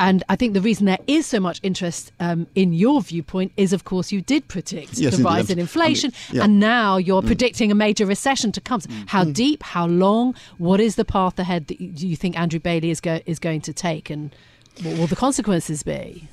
and 0.00 0.24
I 0.30 0.34
think 0.34 0.54
the 0.54 0.62
reason 0.62 0.86
there 0.86 0.98
is 1.06 1.26
so 1.26 1.38
much 1.38 1.60
interest 1.62 2.10
um, 2.20 2.46
in 2.54 2.72
your 2.72 3.02
viewpoint 3.02 3.52
is, 3.58 3.74
of 3.74 3.84
course, 3.84 4.10
you 4.10 4.22
did 4.22 4.48
predict 4.48 4.94
yes, 4.94 5.16
the 5.16 5.22
rise 5.22 5.50
in 5.50 5.58
inflation, 5.58 6.10
I 6.10 6.32
mean, 6.32 6.36
yeah. 6.38 6.44
and 6.44 6.58
now 6.58 6.96
you're 6.96 7.20
mm. 7.20 7.26
predicting 7.26 7.70
a 7.70 7.74
major 7.74 8.06
recession 8.06 8.50
to 8.52 8.62
come. 8.62 8.80
Mm. 8.80 9.08
How 9.08 9.24
mm. 9.24 9.34
deep? 9.34 9.62
How 9.62 9.86
long? 9.86 10.34
What 10.56 10.80
is 10.80 10.96
the 10.96 11.04
path 11.04 11.38
ahead 11.38 11.66
that 11.66 11.80
you 11.80 12.16
think 12.16 12.38
Andrew 12.38 12.58
Bailey 12.58 12.88
is, 12.88 13.00
go- 13.00 13.20
is 13.26 13.38
going 13.38 13.60
to 13.60 13.74
take, 13.74 14.08
and 14.08 14.34
what 14.82 14.96
will 14.96 15.06
the 15.06 15.16
consequences 15.16 15.82
be? 15.82 16.28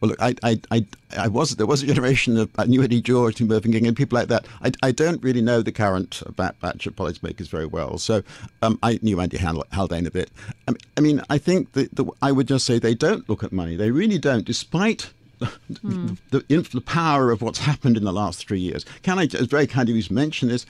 Well, 0.00 0.10
look, 0.10 0.20
I, 0.20 0.34
I, 0.42 0.60
I, 0.70 0.86
I 1.16 1.28
was 1.28 1.56
there 1.56 1.66
was 1.66 1.82
a 1.82 1.86
generation 1.86 2.36
of 2.36 2.50
I 2.58 2.66
knew 2.66 2.82
Eddie 2.82 3.00
George 3.00 3.40
and 3.40 3.48
Mervyn 3.48 3.72
King 3.72 3.86
and 3.86 3.96
people 3.96 4.18
like 4.18 4.28
that. 4.28 4.46
I, 4.62 4.72
I 4.82 4.92
don't 4.92 5.22
really 5.22 5.40
know 5.40 5.62
the 5.62 5.72
current 5.72 6.22
batch 6.36 6.86
of 6.86 6.94
policymakers 6.96 7.48
very 7.48 7.66
well, 7.66 7.98
so 7.98 8.22
um, 8.62 8.78
I 8.82 8.98
knew 9.02 9.20
Andy 9.20 9.38
Haldane 9.38 10.06
a 10.06 10.10
bit. 10.10 10.30
I 10.68 10.72
mean, 10.72 10.80
I, 10.96 11.00
mean, 11.00 11.22
I 11.30 11.38
think 11.38 11.72
that 11.72 11.94
the, 11.94 12.06
I 12.20 12.32
would 12.32 12.48
just 12.48 12.66
say 12.66 12.78
they 12.78 12.94
don't 12.94 13.28
look 13.28 13.42
at 13.42 13.52
money. 13.52 13.74
They 13.76 13.90
really 13.90 14.18
don't, 14.18 14.44
despite 14.44 15.10
mm. 15.40 16.18
the, 16.30 16.44
the, 16.48 16.60
the, 16.60 16.80
power 16.80 17.30
of 17.30 17.42
what's 17.42 17.58
happened 17.58 17.96
in 17.96 18.04
the 18.04 18.12
last 18.12 18.46
three 18.46 18.60
years. 18.60 18.84
Can 19.02 19.18
I 19.18 19.26
just 19.26 19.50
very 19.50 19.66
kindly 19.66 20.02
mention 20.10 20.48
this? 20.48 20.66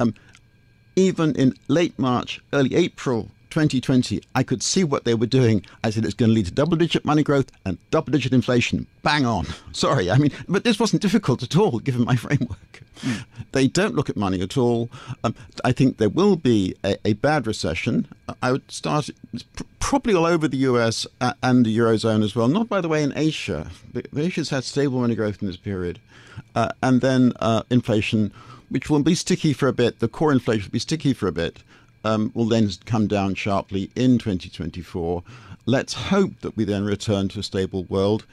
Um, 0.00 0.14
even 0.96 1.34
in 1.34 1.54
late 1.68 1.98
March, 1.98 2.40
early 2.52 2.74
April 2.74 3.30
2020, 3.54 4.20
I 4.34 4.42
could 4.42 4.64
see 4.64 4.82
what 4.82 5.04
they 5.04 5.14
were 5.14 5.26
doing. 5.26 5.64
I 5.84 5.90
said 5.90 6.04
it's 6.04 6.14
going 6.14 6.30
to 6.30 6.34
lead 6.34 6.46
to 6.46 6.52
double 6.52 6.76
digit 6.76 7.04
money 7.04 7.22
growth 7.22 7.52
and 7.64 7.78
double 7.92 8.10
digit 8.10 8.32
inflation. 8.32 8.88
Bang 9.04 9.24
on. 9.24 9.46
Sorry, 9.72 10.10
I 10.10 10.18
mean, 10.18 10.32
but 10.48 10.64
this 10.64 10.80
wasn't 10.80 11.02
difficult 11.02 11.40
at 11.44 11.56
all 11.56 11.78
given 11.78 12.04
my 12.04 12.16
framework. 12.24 12.82
Mm. 13.02 13.24
They 13.52 13.68
don't 13.68 13.94
look 13.94 14.10
at 14.10 14.16
money 14.16 14.42
at 14.42 14.56
all. 14.56 14.90
Um, 15.22 15.36
I 15.64 15.70
think 15.70 15.98
there 15.98 16.08
will 16.08 16.34
be 16.34 16.74
a, 16.84 16.96
a 17.04 17.12
bad 17.12 17.46
recession. 17.46 18.08
I 18.42 18.50
would 18.50 18.68
start 18.72 19.08
probably 19.78 20.14
all 20.14 20.26
over 20.26 20.48
the 20.48 20.56
US 20.68 21.06
and 21.20 21.64
the 21.64 21.78
Eurozone 21.78 22.24
as 22.24 22.34
well. 22.34 22.48
Not, 22.48 22.68
by 22.68 22.80
the 22.80 22.88
way, 22.88 23.04
in 23.04 23.12
Asia. 23.14 23.70
Asia's 24.16 24.50
had 24.50 24.64
stable 24.64 25.00
money 25.00 25.14
growth 25.14 25.40
in 25.40 25.46
this 25.46 25.56
period. 25.56 26.00
Uh, 26.56 26.70
and 26.82 27.00
then 27.00 27.32
uh, 27.38 27.62
inflation, 27.70 28.32
which 28.68 28.90
will 28.90 29.04
be 29.04 29.14
sticky 29.14 29.52
for 29.52 29.68
a 29.68 29.72
bit, 29.72 30.00
the 30.00 30.08
core 30.08 30.32
inflation 30.32 30.64
will 30.64 30.72
be 30.72 30.80
sticky 30.80 31.14
for 31.14 31.28
a 31.28 31.32
bit 31.32 31.62
um, 32.04 32.30
will 32.34 32.46
then 32.46 32.70
come 32.84 33.06
down 33.06 33.34
sharply 33.34 33.90
in 33.96 34.18
2024. 34.18 35.22
Let's 35.66 35.94
hope 35.94 36.40
that 36.40 36.56
we 36.56 36.64
then 36.64 36.84
return 36.84 37.28
to 37.28 37.40
a 37.40 37.42
stable 37.42 37.84
world. 37.84 38.26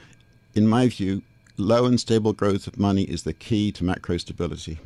In 0.54 0.66
my 0.66 0.88
view, 0.88 1.22
low 1.56 1.86
and 1.86 1.98
stable 1.98 2.32
growth 2.32 2.66
of 2.66 2.78
money 2.78 3.02
is 3.04 3.22
the 3.22 3.32
key 3.32 3.72
to 3.72 3.84
macro 3.84 4.18
stability. 4.18 4.78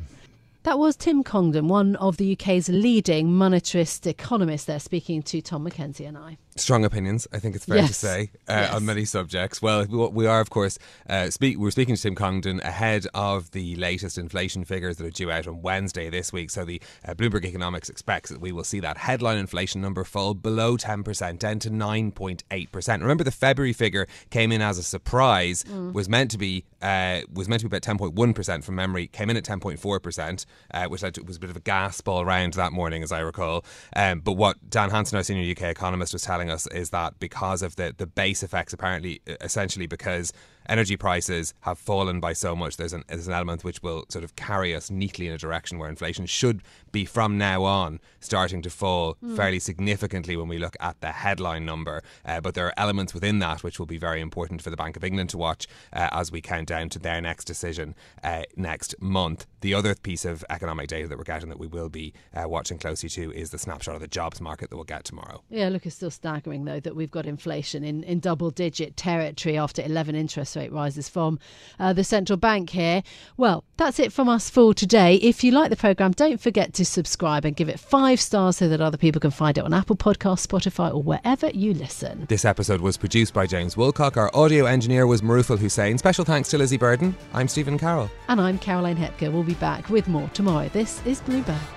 That 0.63 0.79
was 0.79 0.95
Tim 0.95 1.23
Congdon, 1.23 1.67
one 1.67 1.95
of 1.97 2.17
the 2.17 2.33
UK's 2.33 2.67
leading 2.67 3.29
monetarist 3.29 4.05
economists, 4.05 4.65
there 4.65 4.79
speaking 4.79 5.23
to 5.23 5.41
Tom 5.41 5.63
Mackenzie 5.63 6.05
and 6.05 6.17
I 6.17 6.37
strong 6.57 6.85
opinions. 6.85 7.27
I 7.31 7.39
think 7.39 7.55
it's 7.55 7.65
fair 7.65 7.77
yes. 7.77 7.87
to 7.87 7.93
say 7.93 8.31
uh, 8.47 8.53
yes. 8.53 8.73
on 8.73 8.85
many 8.85 9.05
subjects. 9.05 9.61
Well, 9.61 9.85
we 9.85 10.25
are 10.25 10.39
of 10.39 10.49
course 10.49 10.77
uh, 11.09 11.29
speak. 11.29 11.57
We're 11.57 11.71
speaking 11.71 11.95
to 11.95 12.01
Tim 12.01 12.15
Congdon 12.15 12.59
ahead 12.61 13.05
of 13.13 13.51
the 13.51 13.75
latest 13.75 14.17
inflation 14.17 14.63
figures 14.63 14.97
that 14.97 15.05
are 15.05 15.11
due 15.11 15.31
out 15.31 15.47
on 15.47 15.61
Wednesday 15.61 16.09
this 16.09 16.33
week. 16.33 16.49
So 16.49 16.65
the 16.65 16.81
uh, 17.05 17.13
Bloomberg 17.13 17.45
Economics 17.45 17.89
expects 17.89 18.29
that 18.29 18.41
we 18.41 18.51
will 18.51 18.63
see 18.63 18.79
that 18.79 18.97
headline 18.97 19.37
inflation 19.37 19.81
number 19.81 20.03
fall 20.03 20.33
below 20.33 20.77
ten 20.77 21.03
percent, 21.03 21.39
down 21.39 21.59
to 21.59 21.69
nine 21.69 22.11
point 22.11 22.43
eight 22.51 22.71
percent. 22.71 23.01
Remember, 23.01 23.23
the 23.23 23.31
February 23.31 23.73
figure 23.73 24.07
came 24.29 24.51
in 24.51 24.61
as 24.61 24.77
a 24.77 24.83
surprise. 24.83 25.63
Mm. 25.65 25.93
Was 25.93 26.09
meant 26.09 26.31
to 26.31 26.37
be 26.37 26.65
uh, 26.81 27.21
was 27.33 27.47
meant 27.47 27.61
to 27.61 27.65
be 27.65 27.69
about 27.75 27.83
ten 27.83 27.97
point 27.97 28.13
one 28.13 28.33
percent 28.33 28.63
from 28.63 28.75
memory. 28.75 29.07
Came 29.07 29.29
in 29.29 29.37
at 29.37 29.43
ten 29.43 29.59
point 29.59 29.79
four 29.79 29.99
percent, 29.99 30.45
uh, 30.73 30.85
which 30.87 31.01
was 31.01 31.37
a 31.37 31.39
bit 31.39 31.49
of 31.49 31.55
a 31.55 31.61
gasp 31.61 32.07
all 32.07 32.25
round 32.25 32.53
that 32.53 32.73
morning, 32.73 33.03
as 33.03 33.11
I 33.11 33.19
recall. 33.19 33.63
Um, 33.95 34.19
but 34.19 34.33
what 34.33 34.57
Dan 34.69 34.89
Hanson, 34.89 35.17
our 35.17 35.23
senior 35.23 35.49
UK 35.51 35.63
economist, 35.63 36.13
was 36.13 36.23
telling 36.23 36.46
telling 36.47 36.55
us 36.55 36.67
is 36.67 36.89
that 36.91 37.19
because 37.19 37.61
of 37.61 37.75
the, 37.75 37.93
the 37.97 38.07
base 38.07 38.43
effects, 38.43 38.73
apparently, 38.73 39.21
essentially 39.41 39.87
because 39.87 40.33
energy 40.69 40.97
prices 40.97 41.53
have 41.61 41.77
fallen 41.77 42.19
by 42.19 42.33
so 42.33 42.55
much, 42.55 42.77
there's 42.77 42.93
an, 42.93 43.03
there's 43.07 43.27
an 43.27 43.33
element 43.33 43.63
which 43.63 43.81
will 43.81 44.05
sort 44.09 44.23
of 44.23 44.35
carry 44.35 44.75
us 44.75 44.89
neatly 44.91 45.27
in 45.27 45.33
a 45.33 45.37
direction 45.37 45.79
where 45.79 45.89
inflation 45.89 46.25
should 46.25 46.61
be 46.91 47.05
from 47.05 47.37
now 47.37 47.63
on 47.63 47.99
starting 48.19 48.61
to 48.61 48.69
fall 48.69 49.15
mm. 49.23 49.35
fairly 49.35 49.59
significantly 49.59 50.35
when 50.35 50.47
we 50.47 50.57
look 50.57 50.75
at 50.79 50.99
the 51.01 51.11
headline 51.11 51.65
number. 51.65 52.01
Uh, 52.25 52.41
but 52.41 52.53
there 52.53 52.65
are 52.65 52.73
elements 52.77 53.13
within 53.13 53.39
that 53.39 53.63
which 53.63 53.79
will 53.79 53.85
be 53.85 53.97
very 53.97 54.19
important 54.21 54.61
for 54.61 54.69
the 54.69 54.77
Bank 54.77 54.97
of 54.97 55.03
England 55.03 55.29
to 55.29 55.37
watch 55.37 55.67
uh, 55.93 56.09
as 56.11 56.31
we 56.31 56.41
count 56.41 56.67
down 56.67 56.89
to 56.89 56.99
their 56.99 57.21
next 57.21 57.45
decision 57.45 57.95
uh, 58.23 58.43
next 58.55 58.95
month. 58.99 59.45
The 59.61 59.73
other 59.73 59.95
piece 59.95 60.25
of 60.25 60.43
economic 60.49 60.87
data 60.87 61.07
that 61.07 61.17
we're 61.17 61.23
getting 61.23 61.49
that 61.49 61.59
we 61.59 61.67
will 61.67 61.89
be 61.89 62.13
uh, 62.33 62.47
watching 62.47 62.77
closely 62.77 63.09
to 63.09 63.31
is 63.31 63.51
the 63.51 63.57
snapshot 63.57 63.95
of 63.95 64.01
the 64.01 64.07
jobs 64.07 64.41
market 64.41 64.69
that 64.69 64.75
we'll 64.75 64.85
get 64.85 65.03
tomorrow. 65.05 65.43
Yeah, 65.49 65.69
look, 65.69 65.85
it's 65.85 65.95
still 65.95 66.11
staggering 66.37 66.65
though 66.65 66.79
that 66.79 66.95
we've 66.95 67.09
got 67.09 67.25
inflation 67.25 67.83
in, 67.83 68.03
in 68.03 68.19
double 68.19 68.51
digit 68.51 68.95
territory 68.95 69.57
after 69.57 69.81
11 69.81 70.13
interest 70.13 70.55
rate 70.55 70.71
rises 70.71 71.09
from 71.09 71.39
uh, 71.79 71.93
the 71.93 72.03
central 72.03 72.37
bank 72.37 72.69
here. 72.69 73.01
Well, 73.37 73.63
that's 73.77 73.99
it 73.99 74.13
from 74.13 74.29
us 74.29 74.47
for 74.47 74.75
today. 74.75 75.15
If 75.15 75.43
you 75.43 75.51
like 75.51 75.71
the 75.71 75.75
programme, 75.75 76.11
don't 76.11 76.39
forget 76.39 76.73
to 76.75 76.85
subscribe 76.85 77.43
and 77.43 77.55
give 77.55 77.69
it 77.69 77.79
five 77.79 78.21
stars 78.21 78.57
so 78.57 78.67
that 78.69 78.81
other 78.81 78.97
people 78.97 79.19
can 79.19 79.31
find 79.31 79.57
it 79.57 79.63
on 79.63 79.73
Apple 79.73 79.95
Podcasts, 79.95 80.45
Spotify, 80.45 80.93
or 80.93 81.01
wherever 81.01 81.47
you 81.47 81.73
listen. 81.73 82.27
This 82.29 82.45
episode 82.45 82.81
was 82.81 82.97
produced 82.97 83.33
by 83.33 83.47
James 83.47 83.73
Woolcock. 83.73 84.15
Our 84.15 84.29
audio 84.35 84.65
engineer 84.65 85.07
was 85.07 85.21
Marufal 85.21 85.57
Hussein. 85.57 85.97
Special 85.97 86.23
thanks 86.23 86.49
to 86.49 86.59
Lizzy 86.59 86.77
Burden. 86.77 87.15
I'm 87.33 87.47
Stephen 87.47 87.79
Carroll. 87.79 88.11
And 88.27 88.39
I'm 88.39 88.59
Caroline 88.59 88.97
Hepker. 88.97 89.31
We'll 89.31 89.41
be 89.43 89.55
back 89.55 89.89
with 89.89 90.07
more 90.07 90.29
tomorrow. 90.35 90.69
This 90.69 91.03
is 91.05 91.19
Bloomberg. 91.21 91.76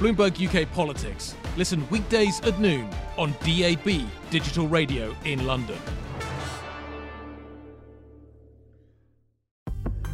Bloomberg 0.00 0.40
UK 0.40 0.66
Politics. 0.72 1.34
Listen 1.58 1.86
weekdays 1.90 2.40
at 2.40 2.58
noon 2.58 2.88
on 3.18 3.32
DAB 3.44 4.08
Digital 4.30 4.66
Radio 4.66 5.14
in 5.26 5.44
London. 5.44 5.76